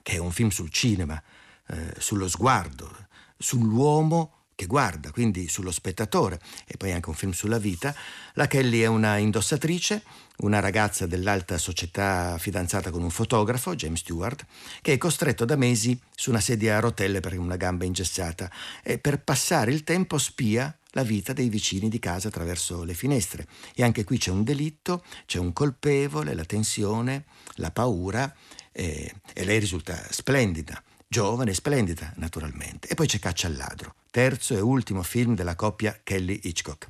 che 0.03 0.13
è 0.13 0.17
un 0.19 0.31
film 0.31 0.49
sul 0.49 0.69
cinema, 0.69 1.21
eh, 1.67 1.95
sullo 1.97 2.29
sguardo, 2.29 3.04
sull'uomo 3.37 4.35
che 4.55 4.67
guarda, 4.67 5.11
quindi 5.11 5.49
sullo 5.49 5.69
spettatore, 5.69 6.39
e 6.65 6.77
poi 6.77 6.93
anche 6.93 7.09
un 7.09 7.15
film 7.15 7.33
sulla 7.33 7.57
vita. 7.57 7.93
La 8.33 8.47
Kelly 8.47 8.79
è 8.79 8.85
una 8.85 9.17
indossatrice, 9.17 10.01
una 10.37 10.61
ragazza 10.61 11.05
dell'alta 11.05 11.57
società 11.57 12.37
fidanzata 12.37 12.89
con 12.89 13.03
un 13.03 13.09
fotografo, 13.09 13.75
James 13.75 13.99
Stewart, 13.99 14.45
che 14.81 14.93
è 14.93 14.97
costretto 14.97 15.43
da 15.43 15.57
mesi 15.57 15.99
su 16.15 16.29
una 16.29 16.39
sedia 16.39 16.77
a 16.77 16.79
rotelle 16.79 17.19
perché 17.19 17.37
una 17.37 17.57
gamba 17.57 17.83
ingessata 17.83 18.49
e 18.81 18.97
per 18.97 19.21
passare 19.21 19.71
il 19.71 19.83
tempo 19.83 20.17
spia 20.17 20.75
la 20.91 21.03
vita 21.03 21.33
dei 21.33 21.49
vicini 21.49 21.89
di 21.89 21.99
casa 21.99 22.29
attraverso 22.29 22.85
le 22.85 22.93
finestre. 22.93 23.47
E 23.75 23.83
anche 23.83 24.05
qui 24.05 24.17
c'è 24.17 24.31
un 24.31 24.45
delitto, 24.45 25.03
c'è 25.25 25.39
un 25.39 25.51
colpevole, 25.51 26.33
la 26.33 26.45
tensione, 26.45 27.25
la 27.55 27.71
paura 27.71 28.33
e, 28.71 29.13
e 29.33 29.43
lei 29.43 29.59
risulta 29.59 30.01
splendida 30.09 30.81
giovane 31.15 31.51
e 31.51 31.53
splendida 31.53 32.11
naturalmente. 32.17 32.89
E 32.89 32.93
poi 32.93 33.07
c'è 33.07 33.19
Caccia 33.19 33.47
al 33.47 33.55
ladro, 33.55 33.95
terzo 34.11 34.53
e 34.53 34.59
ultimo 34.59 35.01
film 35.01 35.33
della 35.33 35.55
coppia 35.55 35.97
Kelly 36.03 36.41
Hitchcock. 36.43 36.89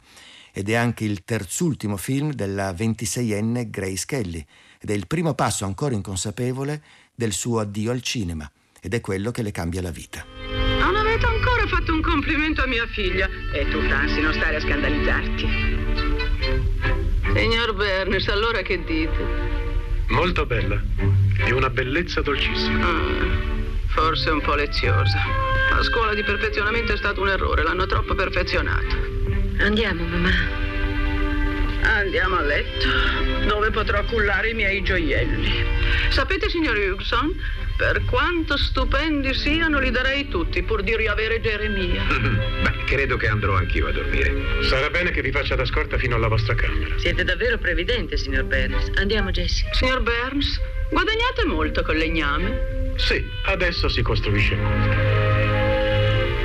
Ed 0.51 0.67
è 0.67 0.73
anche 0.73 1.03
il 1.03 1.23
terzultimo 1.23 1.95
film 1.95 2.33
della 2.33 2.71
26enne 2.71 3.69
Grace 3.69 4.05
Kelly 4.07 4.43
ed 4.79 4.89
è 4.89 4.93
il 4.93 5.05
primo 5.05 5.35
passo 5.35 5.65
ancora 5.65 5.93
inconsapevole 5.93 6.81
del 7.13 7.33
suo 7.33 7.59
addio 7.59 7.91
al 7.91 8.01
cinema 8.01 8.49
ed 8.81 8.95
è 8.95 9.01
quello 9.01 9.29
che 9.29 9.43
le 9.43 9.51
cambia 9.51 9.83
la 9.83 9.91
vita. 9.91 10.25
Non 10.79 10.95
avete 10.95 11.25
ancora 11.27 11.67
fatto 11.67 11.93
un 11.93 12.01
complimento 12.01 12.63
a 12.63 12.65
mia 12.65 12.87
figlia 12.87 13.29
e 13.53 13.67
tu, 13.69 13.79
Franci, 13.81 14.21
non 14.21 14.33
stare 14.33 14.55
a 14.55 14.59
scandalizzarti. 14.59 15.45
Signor 17.35 17.75
Bernes, 17.75 18.27
allora 18.29 18.63
che 18.63 18.83
dite? 18.83 19.43
Molto 20.07 20.47
bella, 20.47 20.81
di 21.45 21.51
una 21.51 21.69
bellezza 21.69 22.21
dolcissima. 22.21 22.87
Ah. 22.87 23.54
Forse 23.95 24.29
un 24.29 24.41
po' 24.41 24.55
leziosa. 24.55 25.17
La 25.69 25.81
scuola 25.81 26.13
di 26.13 26.21
perfezionamento 26.21 26.91
è 26.91 26.97
stato 26.97 27.21
un 27.21 27.29
errore, 27.29 27.63
l'hanno 27.63 27.85
troppo 27.85 28.13
perfezionata. 28.13 28.93
Andiamo, 29.59 30.03
mamma. 30.03 30.29
Andiamo 31.81 32.35
a 32.35 32.41
letto, 32.41 32.87
dove 33.47 33.71
potrò 33.71 34.03
cullare 34.03 34.49
i 34.49 34.53
miei 34.53 34.83
gioielli. 34.83 35.49
Sapete, 36.09 36.49
signor 36.49 36.75
Hugson, 36.77 37.41
per 37.77 38.05
quanto 38.05 38.57
stupendi 38.57 39.33
siano, 39.33 39.79
li 39.79 39.91
darei 39.91 40.27
tutti 40.29 40.63
pur 40.63 40.81
di 40.81 40.95
riavere 40.95 41.41
Geremia. 41.41 42.03
Beh, 42.63 42.83
credo 42.85 43.17
che 43.17 43.27
andrò 43.27 43.55
anch'io 43.55 43.87
a 43.87 43.91
dormire. 43.91 44.63
Sarà 44.63 44.89
bene 44.89 45.11
che 45.11 45.21
vi 45.21 45.31
faccia 45.31 45.55
da 45.55 45.65
scorta 45.65 45.97
fino 45.97 46.15
alla 46.15 46.27
vostra 46.27 46.55
camera. 46.55 46.97
Siete 46.97 47.23
davvero 47.23 47.57
previdente, 47.57 48.17
signor 48.17 48.45
Burns. 48.45 48.91
Andiamo, 48.95 49.31
Jessie. 49.31 49.67
Signor 49.73 50.01
Burns, 50.01 50.59
guadagnate 50.89 51.45
molto 51.45 51.83
col 51.83 51.97
legname. 51.97 52.93
Sì, 52.95 53.23
adesso 53.45 53.89
si 53.89 54.01
costruisce 54.01 54.55
molto. 54.55 55.33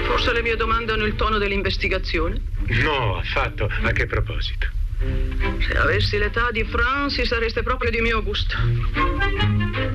Forse 0.06 0.32
le 0.32 0.42
mie 0.42 0.56
domande 0.56 0.92
hanno 0.92 1.04
il 1.04 1.14
tono 1.14 1.38
dell'investigazione? 1.38 2.40
No, 2.82 3.16
affatto. 3.16 3.70
A 3.82 3.92
che 3.92 4.06
proposito? 4.06 4.66
Se 5.60 5.76
avessi 5.78 6.18
l'età 6.18 6.50
di 6.50 6.62
Francis 6.64 7.26
sareste 7.26 7.62
proprio 7.62 7.90
di 7.90 8.00
mio 8.00 8.22
gusto. 8.22 8.54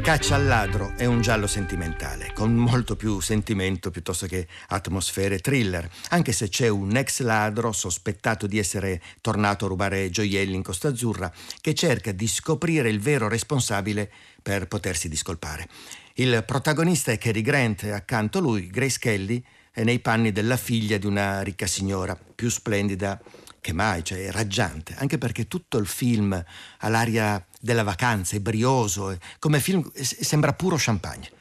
Caccia 0.01 0.35
al 0.35 0.45
ladro 0.45 0.93
è 0.95 1.05
un 1.05 1.21
giallo 1.21 1.47
sentimentale, 1.47 2.31
con 2.33 2.53
molto 2.53 2.95
più 2.95 3.19
sentimento 3.19 3.91
piuttosto 3.91 4.25
che 4.27 4.47
atmosfere 4.67 5.39
thriller, 5.39 5.89
anche 6.09 6.31
se 6.31 6.47
c'è 6.47 6.67
un 6.67 6.95
ex 6.95 7.21
ladro 7.21 7.71
sospettato 7.71 8.47
di 8.47 8.57
essere 8.57 9.01
tornato 9.21 9.65
a 9.65 9.67
rubare 9.67 10.09
gioielli 10.09 10.55
in 10.55 10.63
Costa 10.63 10.87
Azzurra 10.87 11.31
che 11.61 11.73
cerca 11.73 12.11
di 12.11 12.27
scoprire 12.27 12.89
il 12.89 12.99
vero 12.99 13.27
responsabile 13.27 14.11
per 14.41 14.67
potersi 14.67 15.09
discolpare. 15.09 15.67
Il 16.15 16.43
protagonista 16.45 17.11
è 17.11 17.17
Cary 17.17 17.41
Grant 17.41 17.83
e 17.83 17.91
accanto 17.91 18.37
a 18.37 18.41
lui 18.41 18.67
Grace 18.67 18.99
Kelly 18.99 19.43
è 19.71 19.83
nei 19.83 19.99
panni 19.99 20.31
della 20.31 20.57
figlia 20.57 20.97
di 20.97 21.05
una 21.05 21.41
ricca 21.41 21.67
signora, 21.67 22.15
più 22.15 22.49
splendida 22.49 23.21
che 23.65 23.73
mai, 23.73 24.03
cioè 24.03 24.29
raggiante, 24.29 24.93
anche 24.95 25.17
perché 25.17 25.47
tutto 25.47 25.79
il 25.79 25.87
film 25.87 26.31
ha 26.33 26.87
l'aria 26.87 27.43
della 27.59 27.81
vacanza, 27.81 28.35
è 28.35 28.39
brioso, 28.39 29.17
come 29.39 29.59
film 29.59 29.91
sembra 29.91 30.53
puro 30.53 30.75
champagne. 30.77 31.31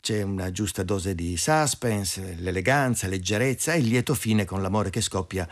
C'è 0.00 0.22
una 0.22 0.50
giusta 0.50 0.82
dose 0.82 1.14
di 1.14 1.36
suspense, 1.36 2.36
l'eleganza, 2.38 3.06
leggerezza 3.06 3.74
e 3.74 3.80
il 3.80 3.88
lieto 3.88 4.14
fine 4.14 4.46
con 4.46 4.62
l'amore 4.62 4.88
che 4.88 5.02
scoppia 5.02 5.46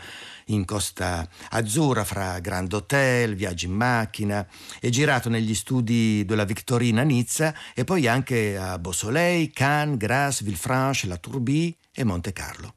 in 0.45 0.65
Costa 0.65 1.29
Azzurra 1.49 2.03
fra 2.03 2.39
Grand 2.39 2.73
Hotel, 2.73 3.35
viaggi 3.35 3.65
in 3.67 3.73
macchina. 3.73 4.47
È 4.79 4.89
girato 4.89 5.29
negli 5.29 5.53
studi 5.53 6.25
della 6.25 6.45
Victorina 6.45 7.03
Nizza 7.03 7.53
e 7.75 7.83
poi 7.83 8.07
anche 8.07 8.57
a 8.57 8.79
Beausoleil, 8.79 9.51
Cannes, 9.53 9.97
Grasse, 9.97 10.43
Villefranche, 10.43 11.05
La 11.05 11.17
Tourbie 11.17 11.75
e 11.93 12.03
Monte 12.03 12.33
Carlo. 12.33 12.73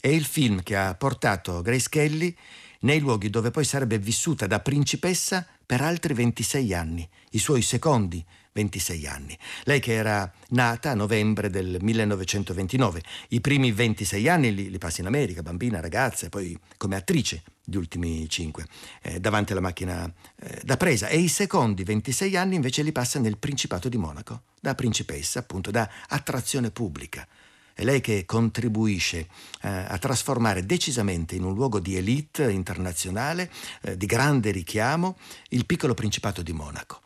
È 0.00 0.08
il 0.08 0.24
film 0.24 0.62
che 0.62 0.74
ha 0.76 0.94
portato 0.96 1.62
Grace 1.62 1.88
Kelly 1.88 2.36
nei 2.84 3.00
luoghi 3.00 3.30
dove 3.30 3.50
poi 3.50 3.64
sarebbe 3.64 3.98
vissuta 3.98 4.46
da 4.46 4.60
principessa 4.60 5.46
per 5.66 5.80
altri 5.80 6.14
26 6.14 6.74
anni, 6.74 7.08
i 7.30 7.38
suoi 7.38 7.62
secondi 7.62 8.24
26 8.52 9.06
anni. 9.06 9.36
Lei 9.64 9.80
che 9.80 9.94
era 9.94 10.32
nata 10.50 10.90
a 10.90 10.94
novembre 10.94 11.50
del 11.50 11.78
1929, 11.80 13.02
i 13.30 13.40
primi 13.40 13.72
26 13.72 14.28
anni 14.28 14.54
li, 14.54 14.70
li 14.70 14.78
passa 14.78 15.00
in 15.00 15.08
America, 15.08 15.42
bambina, 15.42 15.80
ragazza, 15.80 16.26
e 16.26 16.28
poi 16.28 16.56
come 16.76 16.96
attrice 16.96 17.42
gli 17.64 17.76
ultimi 17.76 18.28
5, 18.28 18.66
eh, 19.02 19.20
davanti 19.20 19.52
alla 19.52 19.60
macchina 19.60 20.10
eh, 20.36 20.60
da 20.62 20.76
presa, 20.76 21.08
e 21.08 21.18
i 21.18 21.28
secondi 21.28 21.82
26 21.82 22.36
anni 22.36 22.54
invece 22.54 22.82
li 22.82 22.92
passa 22.92 23.18
nel 23.18 23.38
Principato 23.38 23.88
di 23.88 23.96
Monaco, 23.96 24.42
da 24.60 24.74
principessa, 24.74 25.40
appunto, 25.40 25.70
da 25.70 25.90
attrazione 26.08 26.70
pubblica. 26.70 27.26
È 27.74 27.82
lei 27.82 28.00
che 28.00 28.24
contribuisce 28.24 29.26
eh, 29.62 29.68
a 29.68 29.98
trasformare 29.98 30.64
decisamente 30.64 31.34
in 31.34 31.42
un 31.42 31.54
luogo 31.54 31.80
di 31.80 31.96
elite 31.96 32.50
internazionale, 32.50 33.50
eh, 33.82 33.96
di 33.96 34.06
grande 34.06 34.52
richiamo, 34.52 35.16
il 35.48 35.66
piccolo 35.66 35.92
Principato 35.92 36.40
di 36.42 36.52
Monaco. 36.52 37.00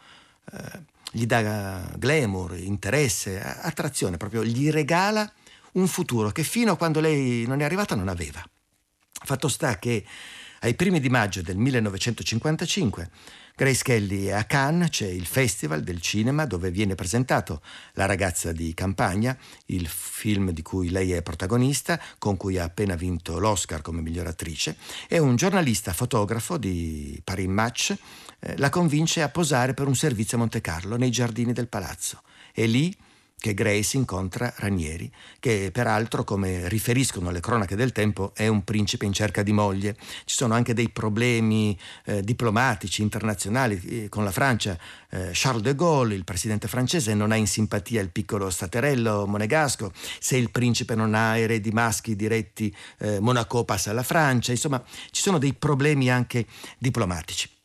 Eh, 0.53 0.97
gli 1.11 1.25
dà 1.25 1.91
glamour, 1.97 2.59
interesse, 2.59 3.41
attrazione, 3.41 4.19
proprio 4.19 4.45
gli 4.45 4.71
regala 4.71 5.31
un 5.73 5.87
futuro 5.87 6.31
che 6.31 6.43
fino 6.43 6.73
a 6.73 6.77
quando 6.77 7.01
lei 7.01 7.47
non 7.47 7.61
è 7.61 7.65
arrivata 7.65 7.95
non 7.95 8.09
aveva. 8.09 8.45
Fatto 9.11 9.49
sta 9.49 9.79
che 9.79 10.05
ai 10.61 10.75
primi 10.75 11.01
di 11.01 11.09
maggio 11.09 11.43
del 11.43 11.57
1955 11.57 13.11
Grace 13.59 13.83
Kelly 13.83 14.27
è 14.27 14.35
a 14.35 14.45
Cannes, 14.45 14.89
c'è 14.91 15.09
il 15.09 15.27
Festival 15.27 15.83
del 15.83 16.01
cinema 16.01 16.47
dove 16.47 16.71
viene 16.71 16.95
presentato 16.95 17.61
La 17.95 18.07
ragazza 18.07 18.53
di 18.53 18.73
campagna, 18.73 19.37
il 19.67 19.89
film 19.89 20.53
di 20.53 20.63
cui 20.63 20.91
lei 20.91 21.11
è 21.11 21.23
protagonista, 21.23 22.01
con 22.19 22.37
cui 22.37 22.57
ha 22.57 22.63
appena 22.63 22.95
vinto 22.95 23.41
l'Oscar 23.41 23.83
come 23.83 24.01
miglior 24.01 24.29
attrice, 24.29 24.77
e 25.09 25.19
un 25.19 25.35
giornalista 25.35 25.93
fotografo 25.93 26.57
di 26.57 27.21
Paris 27.25 27.49
Match 27.49 27.97
eh, 28.39 28.57
la 28.59 28.71
convince 28.71 29.23
a 29.23 29.29
posare 29.29 29.75
per 29.75 29.89
un 29.89 29.97
servizio 29.97 30.37
a 30.37 30.41
Monte 30.41 30.61
Carlo 30.61 30.97
nei 30.97 31.11
giardini 31.11 31.53
del 31.53 31.67
palazzo. 31.67 32.23
E 32.55 32.67
lì 32.67 32.97
che 33.39 33.55
Grace 33.55 33.97
incontra 33.97 34.53
Ranieri, 34.57 35.11
che 35.39 35.71
peraltro, 35.73 36.25
come 36.25 36.69
riferiscono 36.69 37.31
le 37.31 37.41
cronache 37.41 37.77
del 37.77 37.93
tempo, 37.93 38.33
è 38.35 38.49
un 38.49 38.65
principe 38.65 39.07
in 39.07 39.13
cerca 39.13 39.43
di 39.43 39.53
moglie. 39.53 39.97
Ci 40.25 40.35
sono 40.35 40.55
anche 40.55 40.75
dei 40.75 40.89
problemi 40.89 41.79
eh, 42.05 42.23
diplomatici 42.23 43.03
internazionali 43.03 43.81
eh, 43.85 44.09
con 44.09 44.25
la 44.25 44.33
Francia. 44.33 44.77
Eh, 45.11 45.31
Charles 45.33 45.63
de 45.63 45.75
Gaulle, 45.75 46.15
il 46.15 46.25
presidente 46.25 46.67
francese, 46.67 47.15
non 47.15 47.31
ha 47.31 47.37
in 47.37 47.47
simpatia 47.47 48.01
il 48.01 48.11
piccolo 48.11 48.51
staterello 48.51 49.27
monegasco. 49.27 49.93
Se 50.19 50.37
il 50.37 50.51
principe 50.51 50.95
non 50.95 51.15
ha 51.15 51.37
eredi 51.37 51.71
maschi 51.71 52.17
diretti, 52.17 52.75
eh, 52.99 53.21
Monaco 53.21 53.65
passa 53.65 53.91
alla 53.91 54.03
Francia. 54.03 54.51
Insomma, 54.51 54.83
ci 55.11 55.23
sono 55.23 55.39
dei 55.39 55.55
problemi 55.55 56.11
anche 56.11 56.47
diplomatici. 56.79 57.58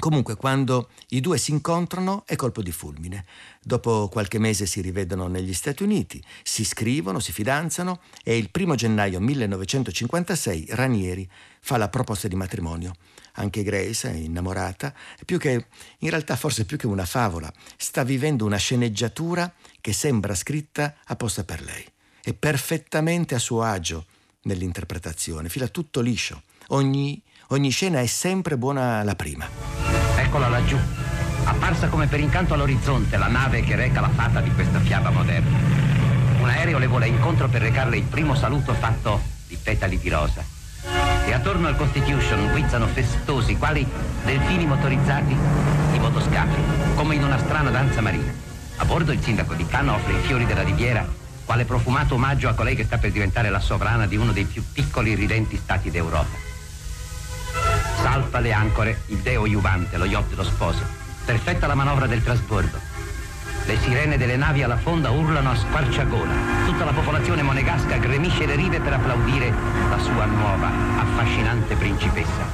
Comunque, 0.00 0.34
quando 0.34 0.88
i 1.10 1.20
due 1.20 1.36
si 1.36 1.50
incontrano 1.50 2.24
è 2.26 2.34
colpo 2.34 2.62
di 2.62 2.72
fulmine. 2.72 3.26
Dopo 3.62 4.08
qualche 4.10 4.38
mese 4.38 4.64
si 4.64 4.80
rivedono 4.80 5.28
negli 5.28 5.52
Stati 5.52 5.82
Uniti, 5.82 6.24
si 6.42 6.64
scrivono, 6.64 7.20
si 7.20 7.32
fidanzano 7.32 8.00
e 8.24 8.38
il 8.38 8.50
primo 8.50 8.74
gennaio 8.74 9.20
1956 9.20 10.68
Ranieri 10.70 11.28
fa 11.60 11.76
la 11.76 11.90
proposta 11.90 12.28
di 12.28 12.34
matrimonio. 12.34 12.94
Anche 13.34 13.62
Grace 13.62 14.10
è 14.10 14.14
innamorata, 14.14 14.94
più 15.26 15.38
che, 15.38 15.66
in 15.98 16.08
realtà 16.08 16.34
forse 16.34 16.64
più 16.64 16.78
che 16.78 16.86
una 16.86 17.04
favola, 17.04 17.52
sta 17.76 18.02
vivendo 18.02 18.46
una 18.46 18.56
sceneggiatura 18.56 19.52
che 19.82 19.92
sembra 19.92 20.34
scritta 20.34 20.96
apposta 21.04 21.44
per 21.44 21.60
lei. 21.60 21.84
È 22.22 22.32
perfettamente 22.32 23.34
a 23.34 23.38
suo 23.38 23.62
agio 23.62 24.06
nell'interpretazione, 24.44 25.50
fila 25.50 25.68
tutto 25.68 26.00
liscio. 26.00 26.42
Ogni, 26.68 27.22
ogni 27.52 27.70
scena 27.70 28.00
è 28.00 28.06
sempre 28.06 28.56
buona 28.56 29.02
la 29.02 29.14
prima. 29.14 29.46
Eccola 30.16 30.48
laggiù, 30.48 30.78
apparsa 31.44 31.88
come 31.88 32.06
per 32.06 32.20
incanto 32.20 32.54
all'orizzonte 32.54 33.16
la 33.16 33.26
nave 33.26 33.62
che 33.62 33.74
reca 33.76 34.00
la 34.00 34.08
fata 34.08 34.40
di 34.40 34.52
questa 34.52 34.78
fiaba 34.78 35.10
moderna. 35.10 35.58
Un 36.40 36.48
aereo 36.48 36.78
le 36.78 36.86
vola 36.86 37.06
incontro 37.06 37.48
per 37.48 37.62
recarle 37.62 37.96
il 37.96 38.04
primo 38.04 38.34
saluto 38.34 38.72
fatto 38.74 39.20
di 39.46 39.56
petali 39.60 39.98
di 39.98 40.08
rosa. 40.08 40.44
E 41.26 41.32
attorno 41.32 41.66
al 41.66 41.76
Constitution 41.76 42.50
guizzano 42.50 42.86
festosi, 42.86 43.56
quali 43.56 43.86
delfini 44.24 44.66
motorizzati, 44.66 45.32
i 45.92 45.98
motoscafi, 45.98 46.60
come 46.94 47.16
in 47.16 47.24
una 47.24 47.38
strana 47.38 47.70
danza 47.70 48.00
marina. 48.00 48.32
A 48.76 48.84
bordo 48.84 49.12
il 49.12 49.20
sindaco 49.20 49.54
di 49.54 49.66
Cannes 49.66 49.96
offre 49.96 50.14
i 50.14 50.22
fiori 50.22 50.46
della 50.46 50.62
riviera, 50.62 51.06
quale 51.44 51.64
profumato 51.64 52.14
omaggio 52.14 52.48
a 52.48 52.54
colei 52.54 52.76
che 52.76 52.84
sta 52.84 52.98
per 52.98 53.10
diventare 53.10 53.50
la 53.50 53.60
sovrana 53.60 54.06
di 54.06 54.16
uno 54.16 54.32
dei 54.32 54.44
più 54.44 54.62
piccoli 54.72 55.12
e 55.12 55.16
ridenti 55.16 55.56
stati 55.56 55.90
d'Europa. 55.90 56.49
Salpa 58.10 58.40
le 58.40 58.52
ancore, 58.52 59.02
il 59.06 59.18
deo 59.18 59.46
Juvante, 59.46 59.96
lo 59.96 60.04
yacht 60.04 60.34
lo 60.34 60.42
sposo. 60.42 60.82
Perfetta 61.24 61.68
la 61.68 61.76
manovra 61.76 62.08
del 62.08 62.24
trasbordo. 62.24 62.76
Le 63.66 63.78
sirene 63.78 64.18
delle 64.18 64.36
navi 64.36 64.64
alla 64.64 64.78
fonda 64.78 65.10
urlano 65.10 65.52
a 65.52 65.54
squarciagola. 65.54 66.32
Tutta 66.66 66.84
la 66.84 66.90
popolazione 66.90 67.42
monegasca 67.42 67.98
gremisce 67.98 68.46
le 68.46 68.56
rive 68.56 68.80
per 68.80 68.94
applaudire 68.94 69.54
la 69.88 69.98
sua 70.00 70.24
nuova, 70.24 70.72
affascinante 70.98 71.76
principessa. 71.76 72.48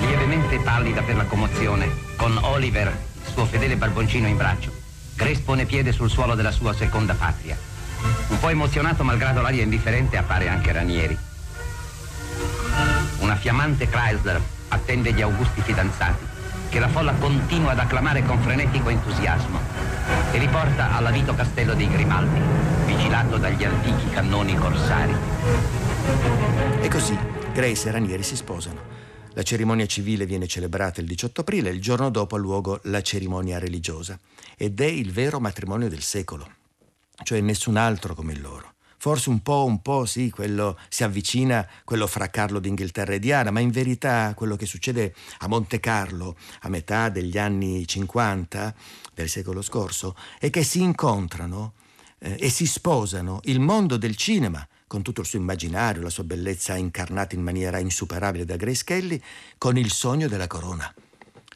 Lievemente 0.00 0.58
pallida 0.58 1.02
per 1.02 1.14
la 1.14 1.24
commozione, 1.26 1.88
con 2.16 2.36
Oliver 2.42 3.12
suo 3.34 3.46
fedele 3.46 3.74
barboncino 3.74 4.28
in 4.28 4.36
braccio, 4.36 4.70
Grace 5.16 5.40
pone 5.40 5.64
piede 5.64 5.90
sul 5.90 6.08
suolo 6.08 6.36
della 6.36 6.52
sua 6.52 6.72
seconda 6.72 7.14
patria. 7.14 7.58
Un 8.28 8.38
po' 8.38 8.48
emozionato 8.48 9.02
malgrado 9.02 9.40
l'aria 9.40 9.64
indifferente 9.64 10.16
appare 10.16 10.46
anche 10.48 10.70
Ranieri. 10.70 11.18
Una 13.18 13.34
fiammante 13.34 13.88
Chrysler 13.88 14.40
attende 14.68 15.12
gli 15.12 15.20
augusti 15.20 15.62
fidanzati, 15.62 16.24
che 16.68 16.78
la 16.78 16.86
folla 16.86 17.12
continua 17.14 17.72
ad 17.72 17.80
acclamare 17.80 18.22
con 18.22 18.40
frenetico 18.40 18.88
entusiasmo 18.88 19.58
e 20.30 20.38
li 20.38 20.46
porta 20.46 20.94
all'avito 20.94 21.34
castello 21.34 21.74
dei 21.74 21.90
Grimaldi, 21.90 22.40
vigilato 22.86 23.36
dagli 23.36 23.64
antichi 23.64 24.10
cannoni 24.10 24.54
corsari. 24.54 25.14
E 26.82 26.88
così 26.88 27.18
Grace 27.52 27.88
e 27.88 27.90
Ranieri 27.90 28.22
si 28.22 28.36
sposano. 28.36 29.02
La 29.36 29.42
cerimonia 29.42 29.86
civile 29.86 30.26
viene 30.26 30.46
celebrata 30.46 31.00
il 31.00 31.08
18 31.08 31.40
aprile, 31.40 31.70
il 31.70 31.80
giorno 31.80 32.08
dopo 32.08 32.36
ha 32.36 32.38
luogo 32.38 32.78
la 32.84 33.02
cerimonia 33.02 33.58
religiosa 33.58 34.18
ed 34.56 34.80
è 34.80 34.86
il 34.86 35.10
vero 35.10 35.40
matrimonio 35.40 35.88
del 35.88 36.02
secolo, 36.02 36.48
cioè 37.24 37.40
nessun 37.40 37.76
altro 37.76 38.14
come 38.14 38.32
il 38.32 38.40
loro. 38.40 38.74
Forse 38.96 39.30
un 39.30 39.42
po', 39.42 39.64
un 39.64 39.82
po' 39.82 40.06
sì, 40.06 40.30
quello 40.30 40.78
si 40.88 41.02
avvicina, 41.02 41.68
quello 41.82 42.06
fra 42.06 42.30
Carlo 42.30 42.60
d'Inghilterra 42.60 43.14
e 43.14 43.18
Diana, 43.18 43.50
ma 43.50 43.58
in 43.58 43.72
verità 43.72 44.32
quello 44.34 44.54
che 44.54 44.66
succede 44.66 45.12
a 45.38 45.48
Monte 45.48 45.80
Carlo 45.80 46.36
a 46.60 46.68
metà 46.68 47.08
degli 47.08 47.36
anni 47.36 47.84
50 47.88 48.72
del 49.14 49.28
secolo 49.28 49.62
scorso 49.62 50.14
è 50.38 50.48
che 50.48 50.62
si 50.62 50.80
incontrano 50.80 51.72
eh, 52.20 52.36
e 52.38 52.48
si 52.50 52.66
sposano 52.66 53.40
il 53.44 53.58
mondo 53.58 53.96
del 53.96 54.14
cinema, 54.14 54.66
con 54.94 55.02
tutto 55.02 55.22
il 55.22 55.26
suo 55.26 55.40
immaginario, 55.40 56.02
la 56.02 56.08
sua 56.08 56.22
bellezza 56.22 56.76
incarnata 56.76 57.34
in 57.34 57.42
maniera 57.42 57.80
insuperabile 57.80 58.44
da 58.44 58.54
Grace 58.54 58.84
Kelly, 58.84 59.20
con 59.58 59.76
il 59.76 59.90
sogno 59.90 60.28
della 60.28 60.46
corona, 60.46 60.94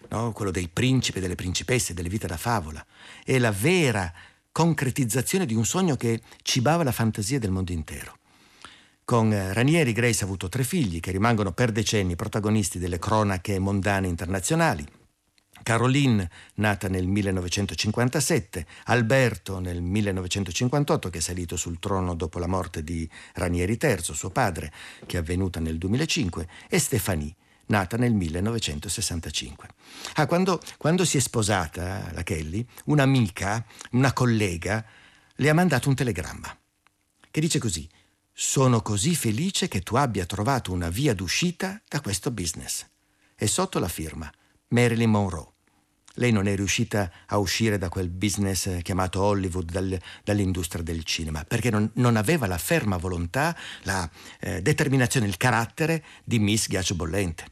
no? 0.08 0.32
quello 0.32 0.50
dei 0.50 0.66
principi, 0.66 1.20
delle 1.20 1.36
principesse, 1.36 1.94
delle 1.94 2.08
vite 2.08 2.26
da 2.26 2.36
favola. 2.36 2.84
È 3.22 3.38
la 3.38 3.52
vera 3.52 4.12
concretizzazione 4.50 5.46
di 5.46 5.54
un 5.54 5.64
sogno 5.64 5.94
che 5.94 6.20
cibava 6.42 6.82
la 6.82 6.90
fantasia 6.90 7.38
del 7.38 7.52
mondo 7.52 7.70
intero. 7.70 8.18
Con 9.04 9.32
eh, 9.32 9.52
Ranieri 9.52 9.92
Grace 9.92 10.24
ha 10.24 10.26
avuto 10.26 10.48
tre 10.48 10.64
figli 10.64 10.98
che 10.98 11.12
rimangono 11.12 11.52
per 11.52 11.70
decenni 11.70 12.16
protagonisti 12.16 12.80
delle 12.80 12.98
cronache 12.98 13.60
mondane 13.60 14.08
internazionali. 14.08 14.84
Caroline, 15.68 16.30
nata 16.54 16.88
nel 16.88 17.06
1957, 17.06 18.66
Alberto 18.84 19.58
nel 19.58 19.82
1958, 19.82 21.10
che 21.10 21.18
è 21.18 21.20
salito 21.20 21.58
sul 21.58 21.78
trono 21.78 22.14
dopo 22.14 22.38
la 22.38 22.46
morte 22.46 22.82
di 22.82 23.06
Ranieri 23.34 23.76
III, 23.78 23.98
suo 24.00 24.30
padre, 24.30 24.72
che 25.04 25.18
è 25.18 25.20
avvenuta 25.20 25.60
nel 25.60 25.76
2005, 25.76 26.48
e 26.70 26.78
Stefanie, 26.78 27.34
nata 27.66 27.98
nel 27.98 28.14
1965. 28.14 29.68
Ah, 30.14 30.24
quando, 30.24 30.58
quando 30.78 31.04
si 31.04 31.18
è 31.18 31.20
sposata 31.20 32.12
la 32.14 32.22
Kelly, 32.22 32.64
un'amica, 32.86 33.62
una 33.90 34.14
collega, 34.14 34.82
le 35.34 35.50
ha 35.50 35.52
mandato 35.52 35.90
un 35.90 35.96
telegramma 35.96 36.58
che 37.30 37.40
dice 37.42 37.58
così: 37.58 37.86
Sono 38.32 38.80
così 38.80 39.14
felice 39.14 39.68
che 39.68 39.82
tu 39.82 39.96
abbia 39.96 40.24
trovato 40.24 40.72
una 40.72 40.88
via 40.88 41.12
d'uscita 41.12 41.82
da 41.86 42.00
questo 42.00 42.30
business. 42.30 42.86
E 43.36 43.46
sotto 43.46 43.78
la 43.78 43.88
firma 43.88 44.32
Marilyn 44.68 45.10
Monroe. 45.10 45.56
Lei 46.18 46.32
non 46.32 46.48
è 46.48 46.56
riuscita 46.56 47.10
a 47.26 47.38
uscire 47.38 47.78
da 47.78 47.88
quel 47.88 48.08
business 48.08 48.82
chiamato 48.82 49.22
Hollywood, 49.22 49.70
dal, 49.70 49.98
dall'industria 50.24 50.82
del 50.82 51.04
cinema, 51.04 51.44
perché 51.44 51.70
non, 51.70 51.88
non, 51.94 52.16
aveva 52.16 52.48
la 52.48 52.58
ferma 52.58 52.96
volontà, 52.96 53.56
la 53.82 54.08
eh, 54.40 54.60
determinazione, 54.60 55.26
il 55.26 55.36
carattere 55.36 56.04
di 56.24 56.40
Miss 56.40 56.66
Ghiaccio 56.66 56.96
Bollente. 56.96 57.44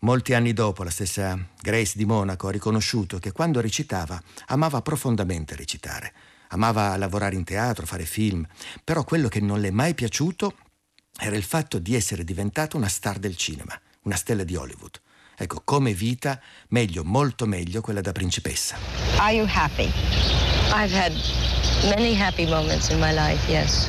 Molti 0.00 0.32
anni 0.32 0.54
dopo 0.54 0.82
la 0.82 0.90
stessa 0.90 1.38
Grace 1.60 1.92
di 1.96 2.06
Monaco 2.06 2.48
ha 2.48 2.50
riconosciuto 2.50 3.18
che 3.18 3.30
quando 3.30 3.60
recitava 3.60 4.20
amava 4.46 4.80
profondamente 4.80 5.54
recitare. 5.54 6.12
amava 6.48 6.96
lavorare 6.96 7.34
in 7.34 7.44
teatro, 7.44 7.86
fare 7.86 8.04
film, 8.04 8.46
però 8.84 9.04
quello 9.04 9.28
che 9.28 9.40
non 9.40 9.60
le 9.60 9.68
è 9.68 9.70
mai 9.70 9.94
piaciuto 9.94 10.54
era 11.18 11.36
il 11.36 11.44
fatto 11.44 11.78
di 11.78 11.94
essere 11.94 12.24
diventata 12.24 12.76
una 12.76 12.88
star 12.88 13.18
del 13.18 13.36
cinema, 13.36 13.78
una 14.02 14.16
stella 14.16 14.44
di 14.44 14.56
Hollywood. 14.56 15.00
Ecco, 15.36 15.62
come 15.64 15.92
vita, 15.92 16.38
meglio, 16.68 17.02
molto 17.04 17.46
meglio 17.46 17.80
quella 17.80 18.00
da 18.00 18.12
principessa. 18.12 18.76
Are 19.18 19.34
you 19.34 19.46
happy? 19.46 19.90
I've 20.74 20.92
had 20.92 21.12
many 21.96 22.14
happy 22.14 22.46
moments 22.46 22.90
in 22.90 22.98
my 22.98 23.12
life, 23.12 23.48
yes. 23.48 23.88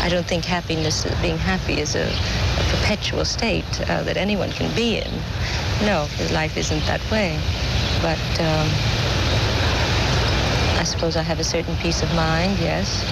I 0.00 0.08
don't 0.08 0.26
think 0.26 0.44
happiness, 0.44 1.04
being 1.20 1.38
happy 1.38 1.80
is 1.80 1.94
a, 1.94 2.06
a 2.06 2.64
perpetual 2.70 3.24
state 3.24 3.64
uh, 3.88 4.02
that 4.04 4.16
anyone 4.16 4.50
can 4.52 4.72
be 4.74 4.98
in. 4.98 5.10
No, 5.84 6.06
because 6.10 6.32
life 6.32 6.56
isn't 6.56 6.84
that 6.86 7.00
way. 7.10 7.38
But 8.00 8.20
um, 8.40 8.68
I 10.78 10.84
suppose 10.84 11.16
I 11.16 11.22
have 11.22 11.40
a 11.40 11.44
certain 11.44 11.76
peace 11.76 12.02
of 12.02 12.14
mind, 12.14 12.58
yes. 12.58 13.04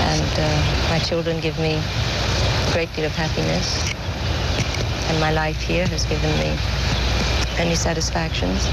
And 0.00 0.38
uh, 0.38 0.88
my 0.90 0.98
children 0.98 1.40
give 1.40 1.58
me 1.58 1.74
a 1.74 2.72
great 2.72 2.92
deal 2.94 3.06
of 3.06 3.12
happiness. 3.12 3.94
And 5.08 5.18
my 5.20 5.32
life 5.32 5.64
here 5.66 5.86
has 5.90 6.06
given 6.06 6.30
me 6.38 6.54
many 7.56 7.74
satisfactions. 7.74 8.68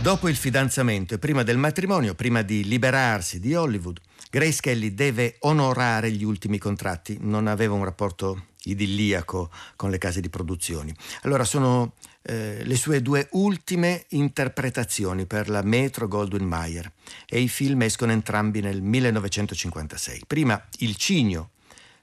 Dopo 0.00 0.28
il 0.28 0.36
fidanzamento 0.36 1.14
e 1.14 1.18
prima 1.18 1.42
del 1.42 1.56
matrimonio, 1.56 2.14
prima 2.14 2.42
di 2.42 2.64
liberarsi 2.64 3.40
di 3.40 3.54
Hollywood, 3.54 3.98
Grace 4.30 4.60
Kelly 4.60 4.94
deve 4.94 5.36
onorare 5.40 6.10
gli 6.10 6.24
ultimi 6.24 6.58
contratti. 6.58 7.16
Non 7.20 7.46
aveva 7.46 7.74
un 7.74 7.84
rapporto 7.84 8.48
idilliaco 8.64 9.50
con 9.76 9.90
le 9.90 9.98
case 9.98 10.20
di 10.20 10.28
produzioni. 10.28 10.94
Allora 11.22 11.44
sono 11.44 11.94
eh, 12.22 12.62
le 12.62 12.76
sue 12.76 13.00
due 13.00 13.26
ultime 13.32 14.04
interpretazioni 14.10 15.26
per 15.26 15.48
la 15.48 15.62
Metro 15.62 16.06
Goldwyn 16.06 16.44
Mayer 16.44 16.92
e 17.26 17.40
i 17.40 17.48
film 17.48 17.82
escono 17.82 18.12
entrambi 18.12 18.60
nel 18.60 18.82
1956. 18.82 20.24
Prima 20.26 20.62
Il 20.78 20.96
Cigno 20.96 21.50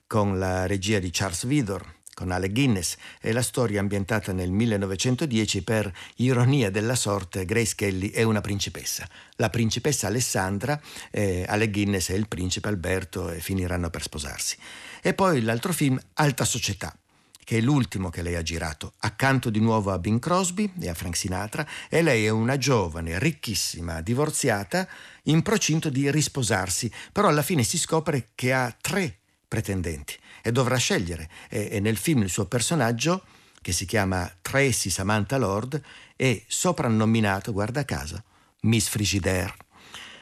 con 0.08 0.40
la 0.40 0.66
regia 0.66 1.00
di 1.00 1.10
Charles 1.12 1.46
Vidor 1.46 1.95
con 2.16 2.32
Alec 2.32 2.54
Guinness 2.54 2.96
e 3.22 3.32
la 3.32 3.44
storia 3.44 3.80
ambientata 3.80 4.32
nel 4.32 4.50
1910 4.50 5.62
per 5.62 5.94
ironia 6.16 6.72
della 6.72 6.96
sorte 6.96 7.46
Grace 7.46 7.76
Kelly 7.76 8.10
è 8.10 8.24
una 8.24 8.42
principessa. 8.42 9.08
La 9.36 9.52
principessa 9.52 10.08
Alessandra, 10.08 10.82
eh, 11.12 11.46
Alec 11.48 11.70
Guinness 11.70 12.10
e 12.10 12.16
il 12.16 12.28
principe 12.28 12.70
Alberto 12.70 13.30
e 13.30 13.40
finiranno 13.40 13.92
per 13.92 14.02
sposarsi. 14.02 14.58
E 15.02 15.14
poi 15.14 15.42
l'altro 15.42 15.74
film 15.74 16.02
Alta 16.14 16.46
Società 16.46 16.98
che 17.46 17.60
è 17.60 17.62
l'ultimo 17.62 18.10
che 18.10 18.24
lei 18.24 18.34
ha 18.34 18.42
girato, 18.42 18.94
accanto 19.02 19.52
di 19.52 19.60
nuovo 19.60 19.92
a 19.92 20.00
Bing 20.00 20.20
Crosby 20.20 20.74
e 20.80 20.90
a 20.90 20.96
Frank 20.96 21.16
Sinatra, 21.16 21.64
e 21.90 22.02
lei 22.02 22.26
è 22.26 22.30
una 22.30 22.58
giovane, 22.58 23.20
ricchissima, 23.20 24.02
divorziata, 24.02 24.88
in 25.26 25.44
procinto 25.44 25.90
di 25.90 26.10
risposarsi, 26.10 26.92
però 27.12 27.28
alla 27.28 27.44
fine 27.44 27.62
si 27.62 27.78
scopre 27.78 28.30
che 28.34 28.52
ha 28.52 28.76
tre 28.82 29.20
pretendenti 29.48 30.18
e 30.46 30.52
dovrà 30.52 30.78
scegliere. 30.78 31.28
E, 31.50 31.70
e 31.72 31.80
nel 31.80 31.98
film 31.98 32.22
il 32.22 32.30
suo 32.30 32.46
personaggio, 32.46 33.24
che 33.64 33.72
si 33.72 33.88
chiama 33.88 34.32
Tracy 34.42 34.92
Samantha 34.92 35.38
Lord, 35.38 35.82
è 36.16 36.40
soprannominato, 36.46 37.52
guarda 37.52 37.84
caso, 37.84 38.24
Miss 38.62 38.88
Frigidaire, 38.88 39.56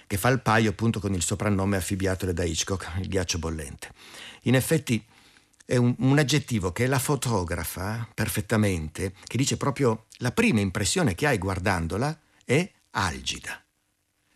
che 0.07 0.15
fa 0.15 0.29
il 0.29 0.39
paio 0.39 0.69
appunto 0.69 1.01
con 1.01 1.13
il 1.13 1.21
soprannome 1.21 1.75
affibbiatole 1.75 2.31
da 2.31 2.45
Hitchcock, 2.45 2.99
il 3.01 3.09
ghiaccio 3.09 3.37
bollente. 3.37 3.91
In 4.43 4.55
effetti 4.55 5.05
è 5.65 5.75
un, 5.75 5.93
un, 5.97 6.17
aggettivo 6.17 6.71
che 6.71 6.87
la 6.87 6.99
fotografa 6.99 8.07
perfettamente, 8.13 9.13
che 9.25 9.35
dice 9.35 9.57
proprio 9.57 10.05
la 10.19 10.31
prima 10.31 10.61
impressione 10.61 11.15
che 11.15 11.27
hai 11.27 11.37
guardandola 11.37 12.17
è 12.45 12.71
algida. 12.91 13.61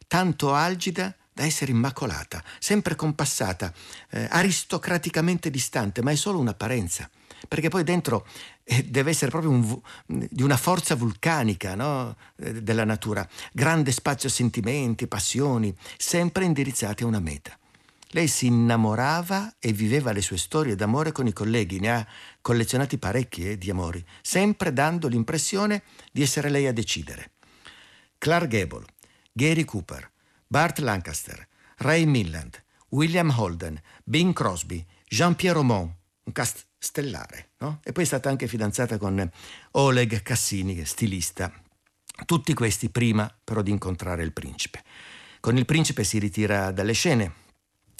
Tanto 0.05 0.53
algida 0.53 1.15
da 1.37 1.45
essere 1.45 1.71
immacolata, 1.71 2.43
sempre 2.57 2.95
compassata, 2.95 3.71
eh, 4.09 4.25
aristocraticamente 4.27 5.51
distante, 5.51 6.01
ma 6.01 6.09
è 6.09 6.15
solo 6.15 6.39
un'apparenza, 6.39 7.07
perché 7.47 7.69
poi 7.69 7.83
dentro 7.83 8.25
eh, 8.63 8.83
deve 8.83 9.11
essere 9.11 9.29
proprio 9.29 9.51
un, 9.51 9.79
di 10.07 10.41
una 10.41 10.57
forza 10.57 10.95
vulcanica 10.95 11.75
no? 11.75 12.15
eh, 12.37 12.63
della 12.63 12.85
natura, 12.85 13.27
grande 13.53 13.91
spazio 13.91 14.29
a 14.29 14.31
sentimenti, 14.31 15.05
passioni, 15.05 15.71
sempre 15.95 16.43
indirizzati 16.45 17.03
a 17.03 17.05
una 17.05 17.19
meta. 17.19 17.55
Lei 18.11 18.27
si 18.27 18.47
innamorava 18.47 19.57
e 19.59 19.73
viveva 19.73 20.11
le 20.13 20.23
sue 20.23 20.37
storie 20.37 20.73
d'amore 20.73 21.11
con 21.11 21.27
i 21.27 21.33
colleghi, 21.33 21.79
ne 21.79 21.91
ha 21.91 22.07
collezionati 22.41 22.97
parecchi 22.97 23.47
eh, 23.47 23.57
di 23.59 23.69
amori, 23.69 24.03
sempre 24.23 24.73
dando 24.73 25.07
l'impressione 25.07 25.83
di 26.11 26.23
essere 26.23 26.49
lei 26.49 26.65
a 26.65 26.73
decidere. 26.73 27.33
Clark 28.17 28.47
Gable, 28.47 28.85
Gary 29.31 29.65
Cooper, 29.65 30.09
Bart 30.47 30.79
Lancaster, 30.79 31.47
Ray 31.77 32.05
Milland, 32.05 32.63
William 32.89 33.33
Holden, 33.35 33.81
Bing 34.03 34.33
Crosby, 34.33 34.85
Jean-Pierre 35.05 35.57
Aumont, 35.57 35.93
un 36.23 36.31
cast 36.31 36.67
stellare, 36.77 37.51
no? 37.57 37.79
E 37.83 37.91
poi 37.91 38.03
è 38.03 38.07
stata 38.07 38.29
anche 38.29 38.47
fidanzata 38.47 38.97
con 38.97 39.29
Oleg 39.71 40.21
Cassini, 40.21 40.85
stilista. 40.85 41.51
Tutti 42.25 42.53
questi 42.53 42.89
prima 42.89 43.31
però 43.43 43.61
di 43.61 43.71
incontrare 43.71 44.23
il 44.23 44.31
principe. 44.31 44.83
Con 45.39 45.57
il 45.57 45.65
principe 45.65 46.03
si 46.03 46.17
ritira 46.17 46.71
dalle 46.71 46.93
scene, 46.93 47.33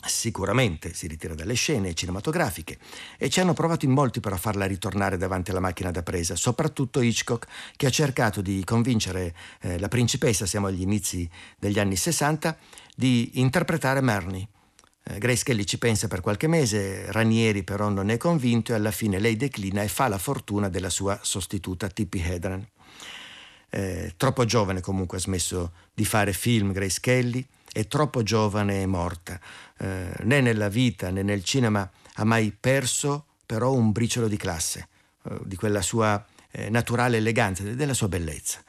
Sicuramente 0.05 0.93
si 0.93 1.07
ritira 1.07 1.33
dalle 1.33 1.55
scene 1.55 1.95
cinematografiche 1.95 2.77
e 3.17 3.29
ci 3.29 3.39
hanno 3.39 3.53
provato 3.53 3.85
in 3.85 3.91
molti 3.91 4.19
per 4.19 4.37
farla 4.37 4.65
ritornare 4.65 5.17
davanti 5.17 5.49
alla 5.49 5.59
macchina 5.59 5.89
da 5.89 6.03
presa, 6.03 6.35
soprattutto 6.35 7.01
Hitchcock 7.01 7.47
che 7.75 7.87
ha 7.87 7.89
cercato 7.89 8.41
di 8.41 8.63
convincere 8.63 9.33
eh, 9.61 9.79
la 9.79 9.87
principessa, 9.87 10.45
siamo 10.45 10.67
agli 10.67 10.81
inizi 10.81 11.27
degli 11.57 11.79
anni 11.79 11.95
60, 11.95 12.55
di 12.95 13.39
interpretare 13.39 14.01
Marnie. 14.01 14.47
Eh, 15.03 15.17
Grace 15.17 15.43
Kelly 15.43 15.65
ci 15.65 15.79
pensa 15.79 16.07
per 16.07 16.21
qualche 16.21 16.47
mese, 16.47 17.11
Ranieri 17.11 17.63
però 17.63 17.89
non 17.89 18.09
è 18.09 18.17
convinto 18.17 18.73
e 18.73 18.75
alla 18.75 18.91
fine 18.91 19.19
lei 19.19 19.35
declina 19.35 19.81
e 19.81 19.87
fa 19.87 20.07
la 20.07 20.19
fortuna 20.19 20.69
della 20.69 20.91
sua 20.91 21.19
sostituta 21.23 21.89
Tippi 21.89 22.21
Hedren. 22.21 22.65
Eh, 23.69 24.13
troppo 24.17 24.45
giovane 24.45 24.81
comunque 24.81 25.17
ha 25.17 25.21
smesso 25.21 25.73
di 25.93 26.05
fare 26.05 26.33
film 26.33 26.71
Grace 26.71 26.99
Kelly, 27.01 27.45
è 27.71 27.85
troppo 27.87 28.23
giovane 28.23 28.81
e 28.81 28.85
morta 28.85 29.39
eh, 29.77 30.11
né 30.23 30.41
nella 30.41 30.69
vita 30.69 31.09
né 31.11 31.21
nel 31.21 31.43
cinema 31.43 31.87
ha 32.15 32.23
mai 32.23 32.55
perso 32.57 33.25
però 33.45 33.73
un 33.73 33.91
briciolo 33.91 34.27
di 34.27 34.37
classe, 34.37 34.87
eh, 35.23 35.39
di 35.43 35.55
quella 35.55 35.81
sua 35.81 36.23
eh, 36.51 36.69
naturale 36.69 37.17
eleganza, 37.17 37.63
della 37.63 37.93
sua 37.93 38.09
bellezza. 38.09 38.61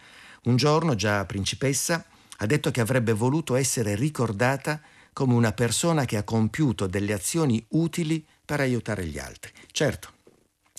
Un 0.45 0.57
giorno, 0.57 0.95
già 0.95 1.25
principessa, 1.25 2.05
ha 2.37 2.47
detto 2.47 2.71
che 2.71 2.81
avrebbe 2.81 3.13
voluto 3.13 3.57
essere 3.57 3.97
ricordata 3.97 4.81
come 5.13 5.35
una 5.35 5.53
persona 5.53 6.05
che 6.05 6.17
ha 6.17 6.23
compiuto 6.23 6.87
delle 6.87 7.13
azioni 7.13 7.65
utili 7.71 8.25
per 8.45 8.61
aiutare 8.61 9.05
gli 9.05 9.19
altri. 9.19 9.51
Certo, 9.73 10.13